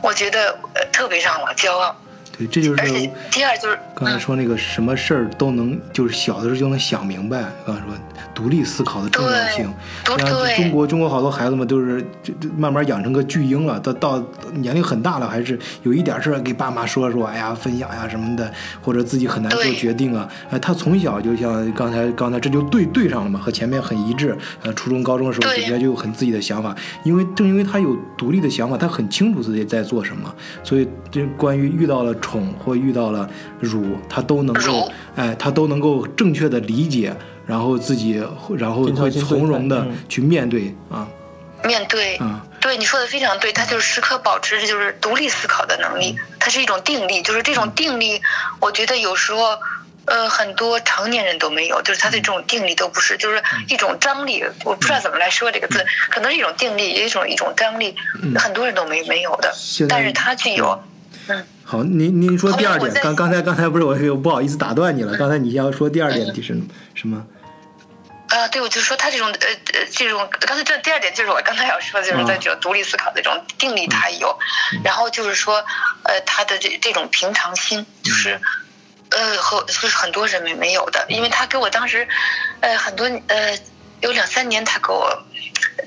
[0.01, 0.57] 我觉得
[0.89, 1.93] 特别让我骄傲。
[2.37, 2.81] 对，这就是。
[2.81, 7.43] 而且第二就是刚才说那个什么事儿都能，就是小的时候就能想明白。
[7.65, 7.93] 刚才说
[8.37, 9.67] 独立思考的重要性。
[10.05, 12.05] 对然后对中国中国好多孩子们都是
[12.55, 14.23] 慢慢养成个巨婴了，到到
[14.53, 20.29] 年龄很大了，还是有一点事儿给爸妈说说，哎呀分享呀什么的，或者自己很难做决定啊。
[20.51, 24.37] 呃，他从小就像刚才刚才这就对对上了嘛，和前面很一致。
[24.61, 30.31] 呃，初中高中的时候对直接就有很自己的想法，因为正因为他有独立的想法，他很清楚自己在做什么，
[30.63, 33.27] 所以这关于遇到了宠或遇到了
[33.59, 37.15] 辱，他都能够辱哎，他都能够正确的理解。
[37.47, 38.23] 然后自己，
[38.57, 41.07] 然后会从容的去面对啊，
[41.63, 42.45] 面对，啊。
[42.59, 48.21] 对你说的非常对，他就是时刻保持着就是独立思考的能力，它是一种定力，就是这种定力，
[48.59, 49.57] 我觉得有时候。
[50.09, 54.41] 呃，很多成年人都没有，就是他的这种定力都不是，就是一种张力。
[54.63, 57.93] 我不知道怎么来说这个字，可能是一种定力，也一种一种张力，
[58.37, 59.53] 很多人都没没有的
[59.89, 60.81] 但是他具有，
[61.27, 66.41] 嗯，好，您您说第二点，刚刚才刚才不是我我不好意思打断你了，刚才你要说第二点是
[66.95, 67.21] 什么？
[68.29, 72.27] 啊，对，我就说他这种呃呃这种，刚才这第二点就是我刚才要说的，就是嗯。
[72.27, 74.37] 在这种独立思考的这种定力他有，
[74.83, 75.63] 然后就是说
[76.03, 78.39] 呃他的这这种平常心，就是
[79.11, 82.05] 呃和就是很多人没没有的，因为他给我当时
[82.59, 83.57] 呃很多呃
[84.01, 85.25] 有两三年他给我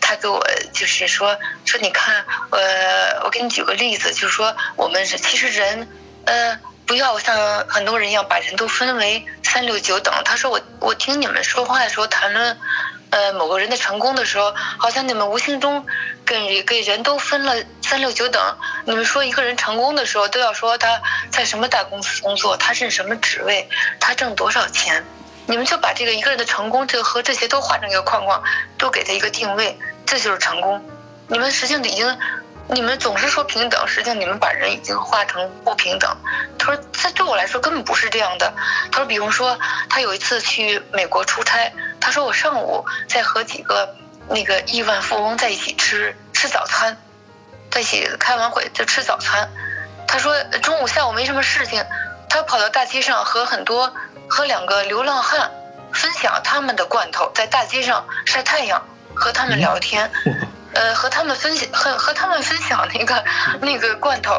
[0.00, 1.36] 他给我就是说
[1.66, 5.86] 说你看呃我给你举个例子，就是说我们是其实人
[6.24, 6.58] 呃。
[6.86, 7.36] 不要像
[7.68, 10.12] 很多人一样把人都分为三六九等。
[10.24, 12.58] 他说我我听你们说话的时候谈论，
[13.10, 15.86] 呃某个人的成功的时候，好像你们无形中
[16.26, 18.42] 给给人都分了三六九等。
[18.86, 21.00] 你们说一个人成功的时候，都要说他
[21.30, 23.68] 在什么大公司工作，他是什么职位，
[24.00, 25.04] 他挣多少钱。
[25.46, 28.42] 你们就把这个一个人的成功，这和这些都画成一个框框，
[28.76, 30.84] 都给他一个定位，这就是成功。
[31.28, 32.18] 你们实际上已经。
[32.72, 36.16] 你们总是说平等，实际上你们把人已经化成不平等。
[36.58, 38.52] 他说，这对我来说根本不是这样的。
[38.92, 39.58] 他说，比方说，
[39.88, 43.96] 他有一次去美国出差，他说我上午在和几个
[44.28, 46.96] 那个亿万富翁在一起吃吃早餐，
[47.70, 49.48] 在一起开完会就吃早餐。
[50.06, 51.84] 他说中午下午没什么事情，
[52.28, 53.92] 他跑到大街上和很多
[54.28, 55.50] 和两个流浪汉
[55.92, 58.80] 分享他们的罐头，在大街上晒太阳，
[59.14, 60.08] 和他们聊天。
[60.74, 63.24] 呃，和他们分享，和和他们分享那个
[63.60, 64.34] 那个罐头，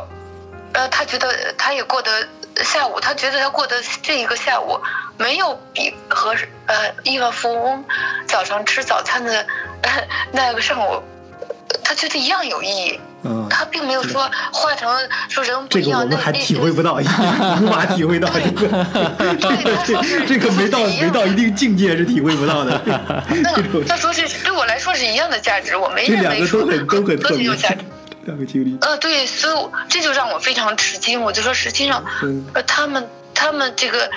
[0.73, 2.27] 呃，他觉得他也过得
[2.63, 4.79] 下午，他觉得他过得这一个下午
[5.17, 6.35] 没有比和
[6.67, 7.83] 呃亿万富翁
[8.27, 9.45] 早上吃早餐的、
[9.81, 11.01] 呃、那个上午，
[11.83, 12.99] 他觉得一样有意义。
[13.23, 14.89] 嗯，他并没有说画成
[15.29, 16.95] 说人不一样，那个我们还体会不到，
[17.61, 18.67] 无法体会到这个，
[20.27, 22.81] 这个没到没到一定境界是体会不到的。
[23.29, 23.51] 那
[23.87, 27.85] 他说是对我来说是一样的价值，我没认为说都很都很和特别这种价值。，
[28.25, 28.77] 两个经历。
[28.81, 29.55] 呃，对，所以
[29.87, 31.21] 这就让我非常吃惊。
[31.21, 34.09] 我就说，实际上，嗯呃，他们他们这个，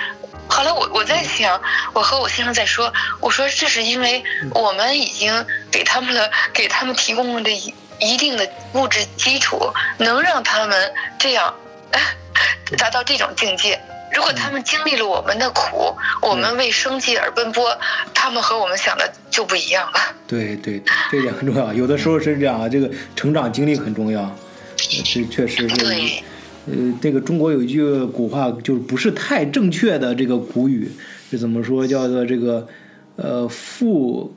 [0.47, 1.59] 后来我我在想，
[1.93, 9.59] 我和我先生在说，我说这是因为我们已经给他们了，给他们提供了的一一定的物质基础，
[9.97, 11.53] 能让他们这样
[12.77, 13.79] 达到这种境界。
[14.13, 17.77] 如果他们经历了我们的苦，我们为生计而奔波，
[18.13, 19.99] 他们和我们想的就不一样了。
[20.25, 21.73] 对对，对这点很重要。
[21.73, 24.21] 有的时候是这样啊，这个成长经历很重要。
[24.21, 24.33] 呃
[25.03, 25.75] 这确实是。
[25.77, 26.23] 对，
[26.67, 30.89] 呃，这个中国有一句古话，就是不是太正确的这个古语
[31.29, 31.85] 是怎么说？
[31.85, 32.65] 叫做这个
[33.17, 34.33] 呃，富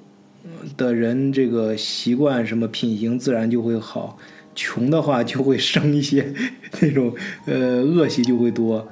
[0.76, 4.18] 的人这个习惯什么品行自然就会好，
[4.54, 6.32] 穷的话就会生一些
[6.80, 7.14] 那种
[7.46, 8.86] 呃恶习就会多。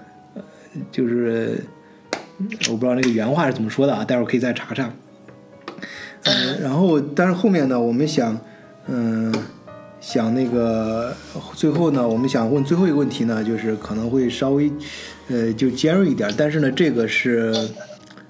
[0.93, 1.59] 就是
[2.69, 4.93] 我不知道那个原话是怎么说的啊，待会儿可以再查查。
[6.25, 8.39] 嗯，然后但是后面呢，我们想，
[8.89, 9.33] 嗯、
[10.01, 11.17] 想那个
[11.55, 14.71] 最后呢，我们想问最后一个问题呢，就是可能会稍微，
[15.29, 17.55] 呃，就尖锐一点，但是呢，这个是，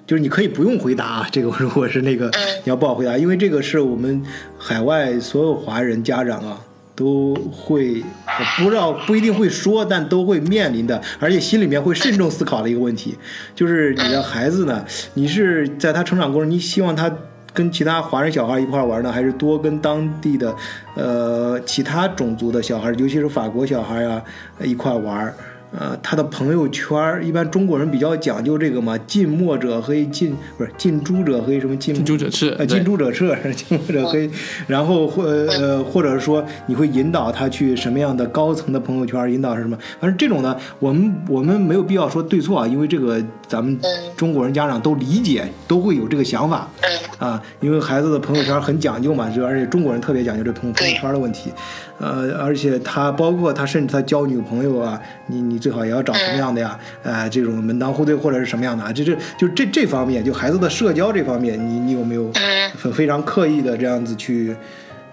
[0.07, 2.31] 就是你可以不用回答啊， 这个如果是那个
[2.65, 4.23] 你要不好回答，因为这个是我们
[4.57, 6.61] 海外所有华人家长啊
[6.95, 13.17] 都会，呃不知道不一定会说，但都会面临的，而且心里面会慎重思考的一个问题，
[13.55, 14.85] 就是你的孩子呢，
[15.15, 17.13] 你是在他成长过程，你希望他。
[17.57, 20.55] 跟其他华人小孩一块玩呢，还是多跟当地的
[20.95, 24.23] 呃其他种族的小孩，尤其是法国小孩啊
[24.63, 25.35] 一块玩？
[25.79, 34.31] 呃，他的朋友圈儿一般中国人比较讲究这个嘛，近墨者黑，近不是近朱者黑，什么近近朱者赤呃，近朱者赤，近墨者黑。
[34.67, 39.77] 然后或呃，或者说你会引导他去什么样的高层的朋友圈，引导是什么？
[40.01, 43.79] 反正这种呢，我们我们没有必要说对错啊，因为这个咱们
[44.17, 46.67] 中国人家长都理解，都会有这个想法。
[46.81, 51.51] 嗯，啊，因为孩子的朋友圈很讲究嘛，就而且中国人特别讲究这朋朋友圈的问题，
[51.99, 56.79] 呃，而且他包括他甚至他交女朋友啊，你你最好也要找什么样的呀？
[57.03, 58.93] 呃，这种门当户对或者是什么样的啊？
[58.93, 64.55] 这这就这这方面，就孩子的社交这方面，你你有没有嗯很非常刻意的这样子去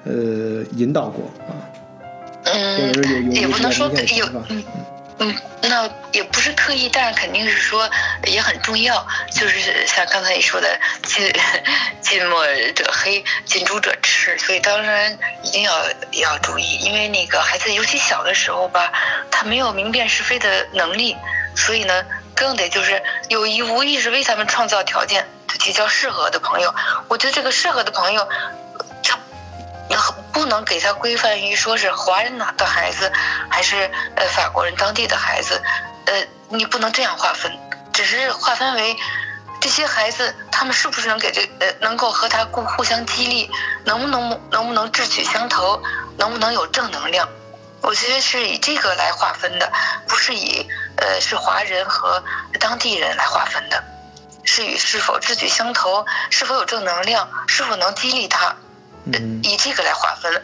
[0.04, 1.58] 呃引导过啊？
[2.45, 4.64] 或嗯者是有有也不能说有什么有想法嗯
[5.20, 7.89] 嗯，那也不是刻意，但是肯定是说
[8.26, 9.05] 也很重要。
[9.32, 11.32] 就是像刚才你说的，近
[12.01, 18.91] 近墨者黑，近朱者赤，所以当然一定要要注意，因为那个孩子尤其小的时候吧，
[19.32, 21.16] 他没有明辨是非的能力，
[21.55, 22.03] 所以呢，
[22.36, 26.74] 更得就是有意无意识为他们创造条件，就结交适合的朋友。
[27.07, 28.28] 我觉得这个适合的朋友，
[30.31, 33.11] 不能给他规范于说是华人的孩子，
[33.49, 35.61] 还是呃法国人当地的孩子，
[36.05, 37.51] 呃，你不能这样划分，
[37.93, 38.95] 只是划分为
[39.61, 43.49] 这些孩子他们是不是能给这呃能够和他互互相激励，
[43.86, 45.81] 能不能能不能志趣相投，
[46.17, 47.27] 能不能有正能量。
[47.81, 49.71] 我觉得是以这个来划分的，
[50.07, 50.67] 不是以
[50.97, 52.23] 呃是华人和
[52.59, 53.84] 当地人来划分的，
[54.43, 58.55] 是与是否志趣相投，是否有正能量，是否能激励他，
[59.43, 60.43] 以这个来划分。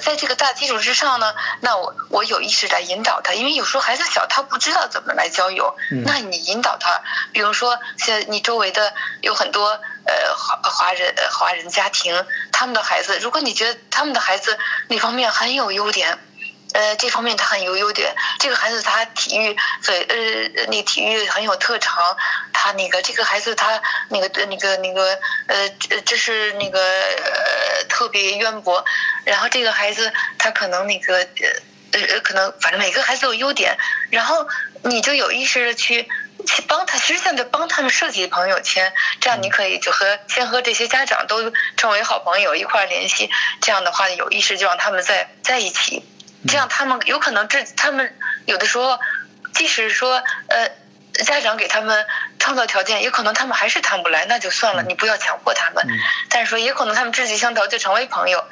[0.00, 7.00] 在这个大基础之上呢，那我我有意识来引导他，因为有时候孩子小，他不知道怎么来交友，嗯那你引导他，
[7.32, 9.68] 比如说像你周围的有很多
[10.06, 16.18] 呃华华人呃华人家庭，他们的孩子，如果你觉得他们的孩子哪方面很有优点。
[16.74, 18.14] 呃，这方面他很有优点。
[18.38, 22.16] 这个孩子他体育，所以呃，那体育很有特长。
[22.52, 25.18] 他那个这个孩子他那个那个那个
[25.48, 28.84] 呃，这这是那个呃特别渊博。
[29.24, 33.76] 然后这个孩子他可能那个呃呃，可能反正每个孩子有优点，
[34.10, 34.46] 然后
[34.82, 36.08] 你就有意识的去。
[36.46, 38.90] 去帮他，其实现在帮他们设计朋友圈，
[39.20, 43.28] 这样你可以就和先和这些家长都成为好朋友，一块儿联系。
[43.60, 46.02] 这样的话，有意识就让他们在在一起，
[46.48, 48.16] 这样他们有可能这他们
[48.46, 48.98] 有的时候，
[49.52, 50.70] 即使说呃
[51.24, 52.06] 家长给他们
[52.38, 55.86] 创造条件，也可能他们还是谈不来，那就算了，你不要强迫他们。
[56.28, 58.42] 但是说也可能他们志趣相投就成为朋友，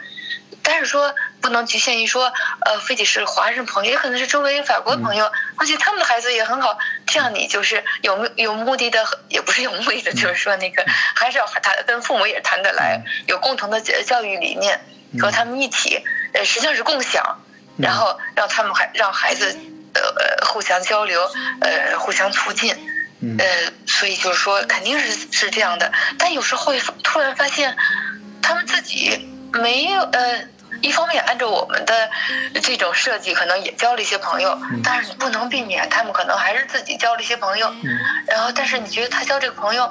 [0.62, 2.32] 但是说不能局限于说
[2.66, 6.78] 呃非得是华人朋友，也可能是周围法国朋友，而且他们的孩子也很好。
[7.06, 10.84] 这样你就是有目有目的的，也不是有目的的，就是说那个
[11.16, 14.78] 还是要谈跟父母也谈得来，有共同的教教育理念，
[15.18, 17.38] 和他们一起，呃实际上是共享。
[17.78, 19.56] 然后让他们还让孩子
[19.94, 21.22] 呃呃互相交流，
[21.60, 22.74] 呃互相促进，
[23.38, 27.74] 呃所以就是说肯定是是这样的，但有时候会突然发现
[28.42, 30.48] 他们自己没有呃。
[30.80, 32.08] 一方面，按照我们的
[32.62, 37.72] 这种设计，可能也交了一些朋友，但是你不能避免，他们可能还是自己交了一些朋友。
[38.26, 39.90] 然后，但是你觉得他交这个朋友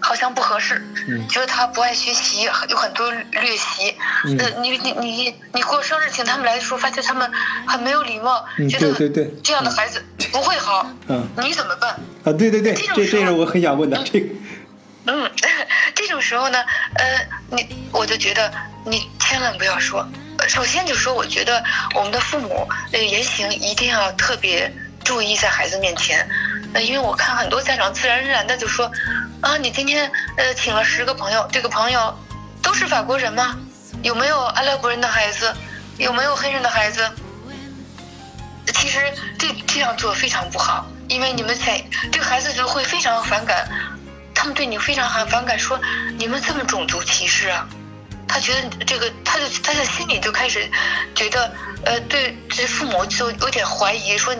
[0.00, 0.82] 好像不合适，
[1.28, 3.96] 觉得他不爱学习，有很多劣习。
[4.38, 7.30] 呃，你你你你过生日请他们来的时候，发现他们
[7.66, 9.08] 很没有礼貌，觉得
[9.42, 10.86] 这样的孩子不会好。
[11.08, 11.90] 嗯，你怎么办？
[12.24, 14.26] 啊，对对对，这这是我很想问的这个。
[15.06, 15.30] 嗯，
[15.94, 16.58] 这种时候呢，
[16.96, 17.26] 呃，
[17.56, 18.52] 你我就觉得
[18.88, 20.06] 你千万不要说。
[20.48, 21.62] 首先就说，我觉得
[21.94, 24.72] 我们的父母那个言行一定要特别
[25.04, 26.26] 注意在孩子面前，
[26.72, 28.90] 呃，因为我看很多家长自然而然的就说，
[29.40, 32.16] 啊，你今天呃请了十个朋友，这个朋友
[32.62, 33.56] 都是法国人吗？
[34.02, 35.52] 有没有阿拉伯人的孩子？
[35.98, 37.10] 有没有黑人的孩子？
[38.72, 39.00] 其实
[39.38, 41.82] 这这样做非常不好，因为你们在
[42.12, 43.68] 这个孩子就会非常反感。
[44.34, 45.80] 他们对你非常很反感，说
[46.16, 47.66] 你们这么种族歧视啊！
[48.28, 50.70] 他觉得这个，他就他在心里就开始
[51.14, 51.50] 觉得，
[51.84, 54.34] 呃，对这父母就有点怀疑，说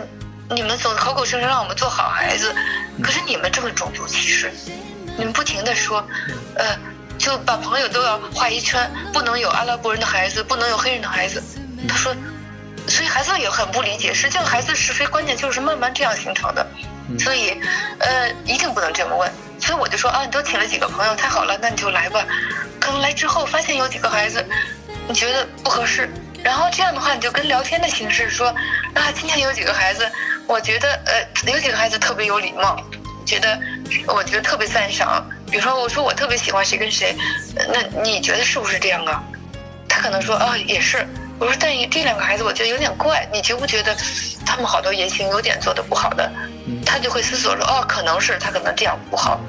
[0.49, 2.53] 你们总口口声声让我们做好孩子，
[3.03, 4.51] 可是你们这么种族歧视，
[5.17, 6.05] 你们不停的说，
[6.55, 6.77] 呃，
[7.17, 11.43] 就把朋友都要画一圈，不能有阿拉伯人的孩子，不能有黑人的孩子。
[11.87, 12.15] 他说，
[12.87, 16.65] 所以孩子也很不理解，实际上孩子是非观念就是慢慢这样形成的，
[17.19, 17.59] 所以，
[17.99, 19.31] 呃，一定不能这么问。
[19.59, 22.25] 所以我就说啊，你都请了几个朋友，太好了，那你就来吧。
[22.79, 24.43] 可能来之后发现有几个孩子，
[25.07, 26.09] 你觉得不合适，
[26.43, 28.47] 然后这样的话你就跟聊天的形式说
[28.93, 30.09] 啊，今天有几个孩子，
[30.47, 32.81] 我觉得呃有几个孩子特别有礼貌，
[33.25, 33.59] 觉得
[34.07, 35.23] 我觉得特别赞赏。
[35.51, 37.15] 比如说我说我特别喜欢谁跟谁，
[37.55, 39.23] 那你觉得是不是这样啊？
[39.87, 41.05] 他可能说啊也是。
[41.39, 43.95] 我说但这两个孩子我觉得有点怪，你觉不觉得
[44.45, 46.29] 他们好多言行有点做的不好的？
[46.89, 49.39] 他就会思索说哦可能是他可能这样不好。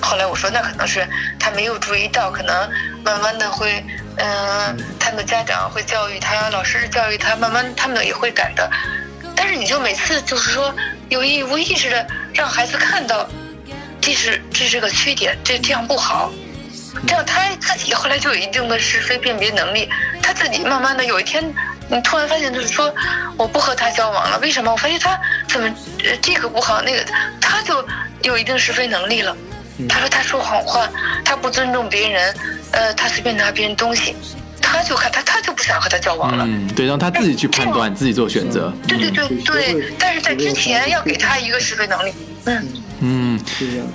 [0.00, 1.06] 后来我说，那可能是
[1.38, 2.68] 他没有注意到，可能
[3.04, 3.82] 慢慢的会，
[4.16, 8.68] 嗯，他们家长会教育他，老师教育他，慢慢他们也会改的。
[9.36, 10.74] 但是你就每次就是说
[11.08, 13.26] 有意无意识的让孩子看到，
[14.00, 16.30] 这是这是个缺点，这这样不好，
[17.06, 19.88] 这样他自己后来就有一定的是非辨别能力，
[20.20, 21.42] 他自己慢慢的有一天
[21.88, 22.92] 你突然发现就是说
[23.36, 24.70] 我不和他交往了，为什么？
[24.72, 25.18] 我发现他
[25.48, 25.66] 怎么
[26.04, 27.04] 呃这个不好那个，
[27.40, 27.84] 他就
[28.22, 29.36] 有一定是非能力了。
[29.88, 30.88] 他说他说谎话，
[31.24, 32.34] 他不尊重别人，
[32.70, 34.14] 呃，他随便拿别人东西，
[34.62, 36.44] 他就看他他就不想和他交往了。
[36.46, 38.72] 嗯，对，让他自己去判断，自己做选择。
[38.86, 42.14] 对对对对，但是在之前要给他一个是非能力。
[42.44, 42.62] 嗯。
[43.00, 43.38] 嗯，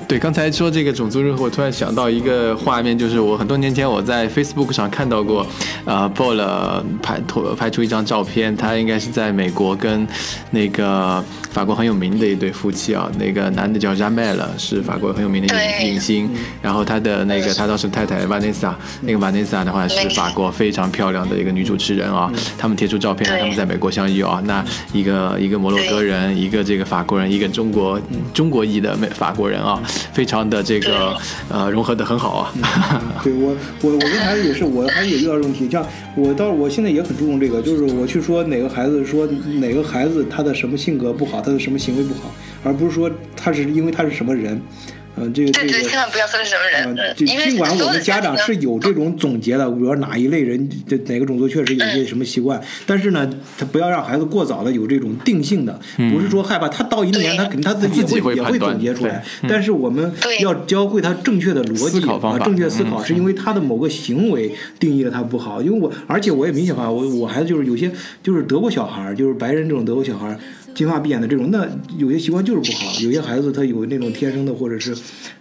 [0.08, 5.48] 对，刚才说这个种族融合，我突然想到一个画面，就是我很多年前我在 Facebook 上看到过，
[5.86, 10.06] 呃 u l 拍拍拍出一张照片，他应该是在美国跟
[10.52, 16.30] 那个法国很有名的一对夫妻啊，那个男的叫 Jamel，是法国很有名的影影星，
[16.62, 28.00] 然后他的那个他当时太太 Vanessa，那个 Vanessa 的话是法国非常漂亮的一个女主持人啊，他们贴出照片，他们在美国相遇啊，那一个一个摩洛哥人，一个这个法国人，一个中国
[28.40, 28.96] 中国裔的。
[28.96, 29.82] 美法国人啊，
[30.14, 31.16] 非常的这个
[31.50, 32.54] 呃融合的很好啊。
[33.22, 35.70] 对我我我跟孩子也是，我孩子也遇到这种问题。
[35.70, 35.86] 像
[36.16, 39.26] 我到我现在也很注重这个，就是我去说哪个孩子说
[39.60, 42.32] 哪个孩子他的什么性格不好，他的什么行为不好，
[42.64, 44.62] 而不是说他是因为他是什么人。
[45.16, 46.96] 嗯，这个这个千万不要说是什么人。
[46.98, 55.80] 嗯，尽管我们家长是有这种总结的，比如说哪一类人，这哪个种族确实有些什么习惯，但是呢，他不要让孩子过早的有这种定性的，
[56.12, 59.24] 不是说害怕他到一定年他肯定他自己也会也会总结出来。
[59.48, 65.62] 但是我们要教会他正确的逻辑啊，正确思考，是因为他的某个行为定义了他不好。
[65.62, 67.92] 因为我而且我也明显发现，我我孩子就是有些
[68.24, 70.38] 就是德国小孩，就是白人这种德国小孩。
[70.74, 71.68] 金发碧眼的这种，那
[71.98, 72.92] 有些习惯就是不好。
[73.00, 74.96] 有些孩子他有那种天生的，或者是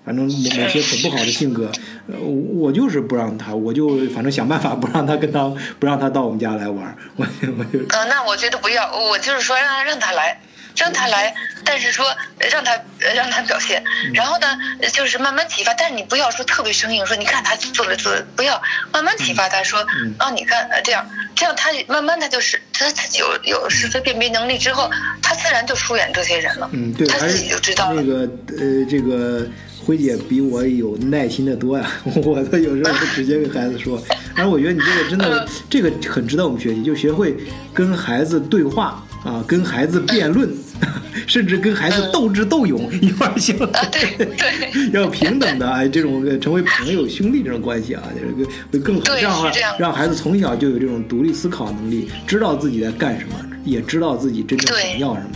[0.04, 1.70] 反正某某些很不好的性格。
[2.08, 6.96] 呃，我就是不让他，我就反正想办法不让他跟他，不让他到我们家来玩。
[7.16, 7.26] 我
[7.58, 10.40] 我就呃，那我觉得不要，我就是说让他让他来。
[10.78, 12.06] 让他来，但是说
[12.50, 12.72] 让他
[13.14, 13.82] 让他表现，
[14.14, 14.46] 然后呢，
[14.92, 18.60] 就是慢慢启发，但是你不要说特别生硬，说你看他做了做，不要
[18.92, 19.84] 慢慢启发他，说
[20.18, 21.04] 啊，你看这样
[21.34, 24.90] 这样，他慢慢他就是他自己有有是非辨别能力之后，
[25.22, 26.70] 他自然就疏远这些人了。
[26.72, 28.20] 嗯，对，他自己就知道那个
[28.58, 29.46] 呃，这个
[29.84, 31.90] 辉姐比我有耐心的多呀，
[32.24, 34.00] 我都有时候直接跟孩子说，
[34.36, 37.36] 但是我觉得你这个真的这个很值得我们学习，就学会
[37.74, 39.02] 跟孩子对话。
[39.28, 40.50] 啊，跟孩子辩论，
[41.28, 43.54] 甚至跟孩子斗智斗勇一块儿行。
[43.92, 48.96] 对 对，要平等的哎，这种成为朋友兄弟这种关系啊，这个会更
[49.30, 49.50] 好。
[49.50, 55.30] 这样让孩子从小就有这种独立思考能力，知道自己在干什么，也知道自己真正想要什么。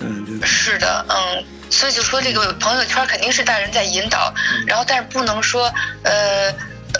[0.00, 4.34] 嗯，是的，嗯，所以就说这个朋友圈肯定是大人在引导，
[4.66, 6.52] 然后但是不能说呃。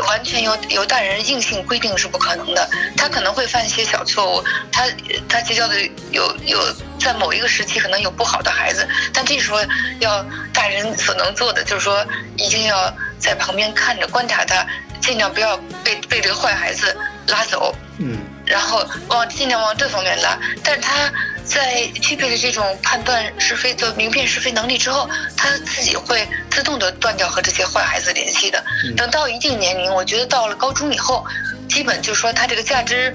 [0.06, 4.84] 完全由由大人硬性规定是不可能的，他可能会犯一些小错误，他
[5.28, 5.80] 他结交的
[6.10, 6.60] 有有
[6.98, 9.58] 在某一个时期可能有不好的孩子，但这时候
[10.00, 12.04] 要大人所能做的就是说，
[12.36, 14.66] 一定要在旁边看着观察他，
[15.00, 16.96] 尽量不要被被这个坏孩子
[17.28, 21.10] 拉走，嗯，然后往尽量往这方面拉，但是他。
[21.44, 28.64] 在具备了这种判断是非的明辨是非能力之后，他自己会自动的断掉和这些坏孩子联系的。
[28.96, 31.22] 等到一定年龄，我觉得到了高中以后，
[31.68, 33.14] 基本就是说他这个价值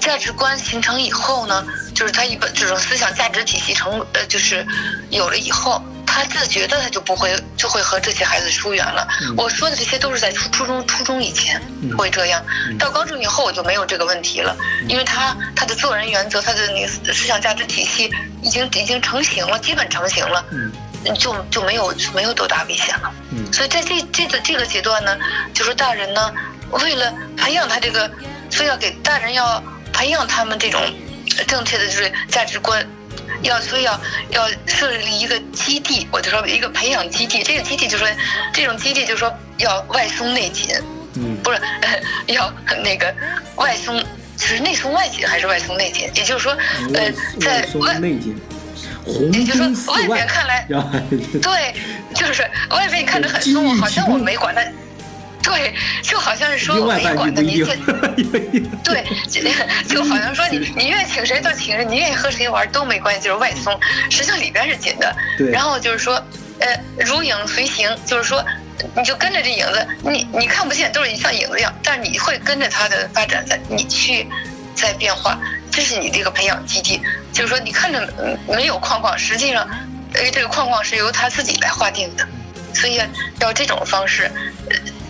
[0.00, 4.66] 价值观形成以后呢，就是他一本这种思想价值体系成呃就是
[5.10, 5.82] 有了以后。
[6.06, 9.06] 他自觉的，他就不会就会和这些孩子疏远了。
[9.36, 11.60] 我说的这些都是在初初中初中以前
[11.98, 12.42] 会这样，
[12.78, 14.56] 到高中以后我就没有这个问题了，
[14.88, 18.10] 因为他他的做人原则，他的那个思想价值体系
[18.42, 20.44] 已经已经成型了，基本成型了，
[21.18, 23.12] 就就没有就没有多大危险了。
[23.52, 25.16] 所以在这这个这个阶段呢，
[25.52, 26.32] 就是大人呢，
[26.70, 28.10] 为了培养他这个，
[28.50, 30.80] 所以要给大人要培养他们这种
[31.46, 32.86] 正确的就是价值观。
[33.46, 37.42] 要所以要要设立一个基地，我就说一个培养基地。
[37.42, 38.06] 这个基地就说
[38.52, 40.74] 这种基地就说要外松内紧，
[41.14, 41.60] 嗯，不是
[42.32, 43.14] 要那个
[43.56, 44.04] 外松，
[44.38, 46.10] 是内松外紧还是外松内紧？
[46.14, 46.56] 也就是说，
[46.94, 48.38] 呃，在外内紧，
[49.32, 50.66] 也就是说外边看来，
[51.40, 51.74] 对，
[52.14, 54.62] 就是外边看着很松，好像我没管他。
[55.46, 55.72] 对，
[56.02, 57.62] 就好像是说我没管他， 你
[58.82, 59.40] 对，就
[59.88, 63.78] 就好像说你你愿意请谁就请谁，你愿意和谁玩都没关系，就是外松，
[64.10, 65.14] 实际上里边是紧的。
[65.52, 66.14] 然后就是说，
[66.58, 68.44] 呃，如影随形，就是说，
[68.96, 74.26] 你就跟着这影子，你你看不见，都是像影子一样，但是你会跟着它的发展在，你去
[74.74, 75.38] 在变化，
[75.70, 77.00] 这是你这个培养基地。
[77.32, 78.12] 就是说，你看着
[78.48, 79.64] 没有框框，实际上，
[80.14, 82.26] 呃，这个框框是由他自己来划定的，
[82.74, 83.00] 所以
[83.38, 84.28] 要这种方式。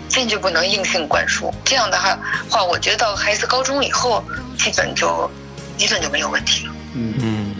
[0.07, 4.23] 坚决不能硬性灌输，这样的话话，我觉得到孩子高中以后，
[4.57, 5.29] 基本就
[5.77, 6.73] 基本就没有问题了。
[6.95, 7.55] 嗯嗯，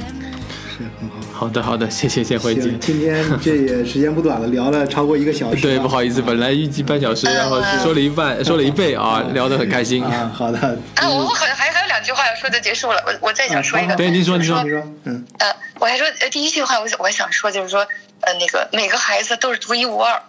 [0.69, 1.15] 是很好。
[1.33, 2.71] 好的好的，谢谢谢慧姐。
[2.81, 5.61] 今天 这也时间不短了，聊了超过一个小时。
[5.61, 10.03] 对，不好意思，本来预计半小时，然后说了一半，说了一倍啊，聊得很开心。
[10.03, 10.57] 啊，好的。
[10.95, 11.97] 啊，我好像还还有两。
[12.03, 15.47] 句话要说就结束了，我我再想说一个，对您说您说您说，嗯呃，
[15.79, 17.81] 我还说呃第一句话我想我想说就是说
[18.21, 20.21] 呃那个每个孩子都是独一无二，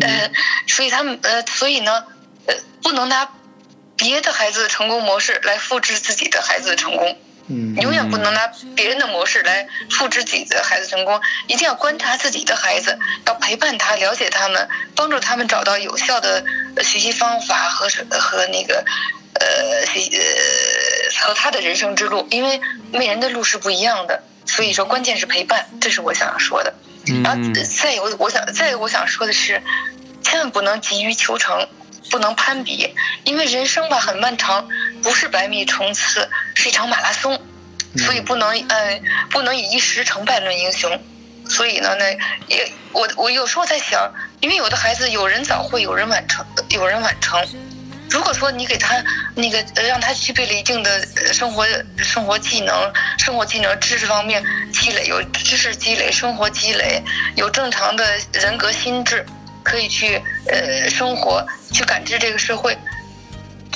[0.00, 0.30] 呃，
[0.66, 2.04] 所以他们呃所以呢
[2.46, 3.28] 呃不能拿
[3.96, 7.18] 别的孩子的成功模式来复制自己的孩子的成功。
[7.46, 14.66] 嗯永远不能拿别人的模式来复制自己的孩子成功，一定要观察自己的孩子，要陪伴他，了解他们，
[14.96, 16.42] 帮助他们找到有效的
[16.74, 17.86] 呃学习方法和
[18.18, 18.82] 和那个
[19.34, 22.58] 呃学呃和他的人生之路，因为
[22.90, 26.72] 每人的路是不一样的，所以说关键是陪伴，这是我想要说的。
[27.06, 29.62] 然后嗯再有我想再有我想说的是，
[30.22, 31.68] 千万不能急于求成，
[32.10, 32.94] 不能攀比，
[33.24, 34.66] 因为人生吧很漫长，
[35.02, 37.40] 不是百米冲刺，是一场马拉松，
[37.98, 39.00] 所以不能呃
[39.30, 40.98] 不能以一时成败论英雄。
[41.46, 42.10] 所以呢，那
[42.48, 47.38] 也我我有时候在想，因为有的孩子有人早会，有人晚成，有人晚成。
[48.10, 49.02] 如果说你给他
[49.34, 51.66] 那个让他具备了一定的生活
[51.98, 54.42] 生活技能、生活技能、知识方面
[54.72, 57.02] 积累，有知识积累、生活积累，
[57.36, 59.24] 有正常的人格心智，
[59.62, 62.76] 可以去呃生活、去感知这个社会，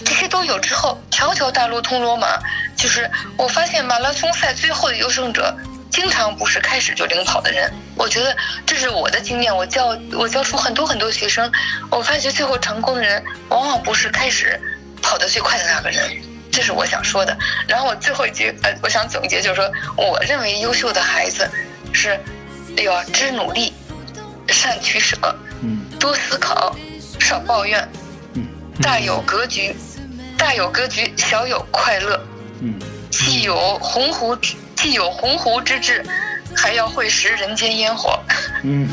[0.05, 2.39] 这些都有之后，条条大路通罗马。
[2.77, 5.53] 就是我发现马拉松赛最后的优胜者，
[5.91, 7.73] 经常不是开始就领跑的人。
[7.97, 11.51] 我觉得这是我的经验，我教我教出很多很多学生，
[11.91, 14.61] 我发觉最后成功的人，往往不是开始
[15.03, 16.11] 跑得最快的那个人。
[16.51, 17.37] 这是我想说的。
[17.67, 21.49] 然后我最后一句，呃，我想总结就是说，我认为优秀的孩子
[21.93, 22.19] 是
[22.77, 23.73] 要知努力，
[24.49, 25.17] 善取舍，
[25.63, 26.75] 嗯多思考，
[27.21, 27.87] 少抱怨，
[28.35, 28.47] 嗯
[28.81, 29.75] 大有格局，
[30.37, 32.21] 大有格局，小有快乐，
[32.61, 32.79] 嗯
[33.11, 36.03] 既有鸿鹄之既有鸿鹄之志，
[36.55, 38.19] 还要会识人间烟火。
[38.63, 38.89] 嗯，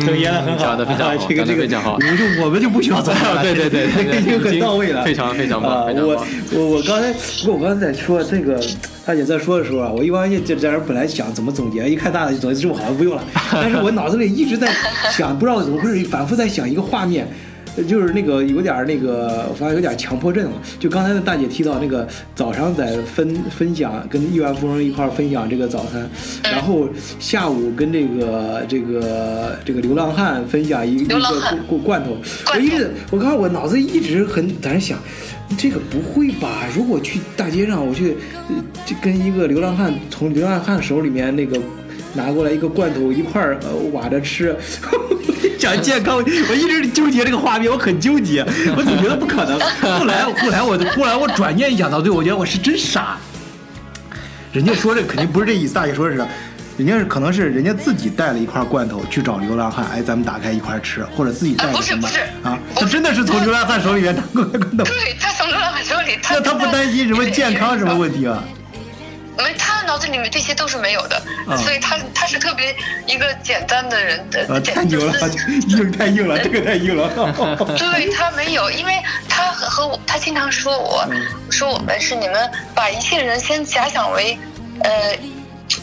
[0.00, 8.58] 这个演的很好，讲的非常好啊这个这个非常好我们就我们就不需要总结了，对对对对对已经很到位了，非常非常棒啊我我我刚才不过我刚才在说这个
[9.04, 14.72] 大姐在说的时候啊，我一般就在这儿本来想怎么总结，一看大姐总结这么好像不用了，但是我脑子里一直在
[15.10, 17.28] 想，不知道怎么回事，反复在想一个画面。
[17.76, 20.52] 呃就是那个有点儿那个，我发现有点强迫症了。
[20.78, 26.08] 就刚才那大姐提到那个早上在分分享，跟亿万富翁一块儿分享这个早餐，
[26.44, 31.18] 然后下午跟这个这个这个流浪汉分享一一个
[31.68, 32.16] 罐罐头。
[32.54, 34.98] 我一直我刚才我脑子一直很在那想，
[35.56, 36.66] 这个不会吧？
[36.74, 38.16] 如果去大街上，我去
[39.00, 41.58] 跟一个流浪汉从流浪汉手里面那个
[42.14, 44.54] 拿过来一个罐头一块儿呃挖着吃，
[45.62, 48.44] 讲健康，我一直纠结这个画面，我很纠结，
[48.76, 49.60] 我总觉得不可能。
[49.96, 53.16] 后来后来我后来我转念一想到，对，我觉得我是真傻。
[54.52, 56.26] 人家说这肯定不是这意思，大姐说的是，
[56.76, 62.58] 人家是可能是人家自己带了一块罐头去找流浪汉，哎，咱们打开一块吃，或者自己带啊的什么不是不是啊？
[62.74, 68.42] 他真的是从流浪汉手里面拿过来罐头，对他从流浪汉手里， 他那他不担心什么健康什么问题啊？
[69.82, 71.16] 脑子里面这些都是没有的，
[71.46, 72.74] 啊所以他他是特别
[73.06, 77.08] 一个简单的人，太简牛了就是，硬太硬了，这个太硬了。
[77.78, 84.38] 对他没有，因为他和和我，他经常说我，嗯说我们是你们把一切人先假想为，
[84.82, 85.16] 呃，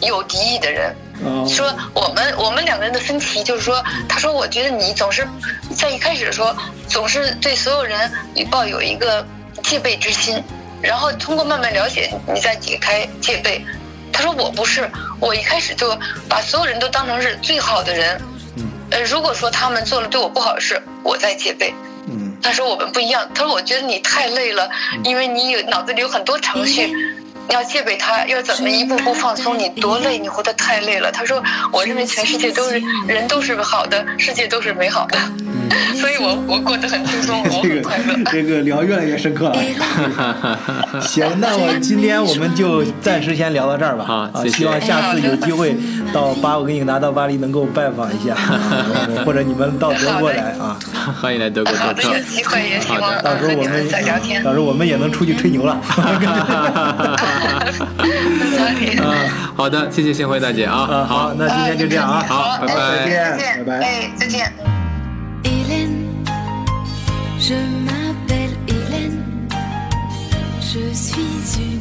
[0.02, 0.90] 有敌意的人。
[1.20, 5.28] 啊说我们我们两个人的分歧就是说，他说我觉得你总是
[5.76, 6.56] 在一开始的时候
[6.88, 8.10] 总是对所有人
[8.50, 9.26] 抱有一个
[9.62, 10.42] 戒备之心，
[10.82, 13.66] 然后通过慢慢了解，你再解开戒备。
[14.20, 14.92] 他说我不是，
[15.22, 15.98] 我一开始就
[16.28, 18.20] 把所有人都当成是最好的人。
[18.58, 21.74] 嗯呃，如果说他们做了对我不好的事，我在戒备。
[22.06, 24.70] 嗯他说我们不一样，他说我觉得你太累了，
[25.06, 26.94] 因为你有脑子里有很多程序，
[27.50, 31.12] 你要戒备他，要怎么一步步放松，你多累，你活得太累了。
[31.12, 35.18] 他说我认为全世界都是人都是好的，世界都是美好的，
[36.00, 38.32] 所以我我过得很轻松，我这个很快乐。
[38.32, 39.58] 这个聊越来越深刻了。
[41.02, 44.06] 行，那我今天我们就暂时先聊到这儿吧。
[44.08, 45.76] 啊，好谢谢希望下次有机会
[46.14, 48.86] 到巴，我跟你拿到巴黎能够拜访一下，啊
[49.26, 50.78] 或者你们到德国来啊。
[51.20, 52.20] 欢迎来德国做好的，客有。
[52.26, 54.44] 机会也希望到时候我们再聊天。
[54.44, 55.76] 到时候我们也能出去吹牛了。
[59.02, 60.78] 嗯，好的，谢谢幸辉大姐啊。
[60.78, 62.24] 啊，好，那今天就这样啊。
[62.28, 63.06] 好拜拜哎再
[63.38, 64.54] 见，拜拜哎，再见。
[65.44, 66.08] Hélène,
[67.40, 67.56] je
[67.86, 69.20] m'appelle Hélène,
[70.62, 71.22] je suis
[71.58, 71.79] une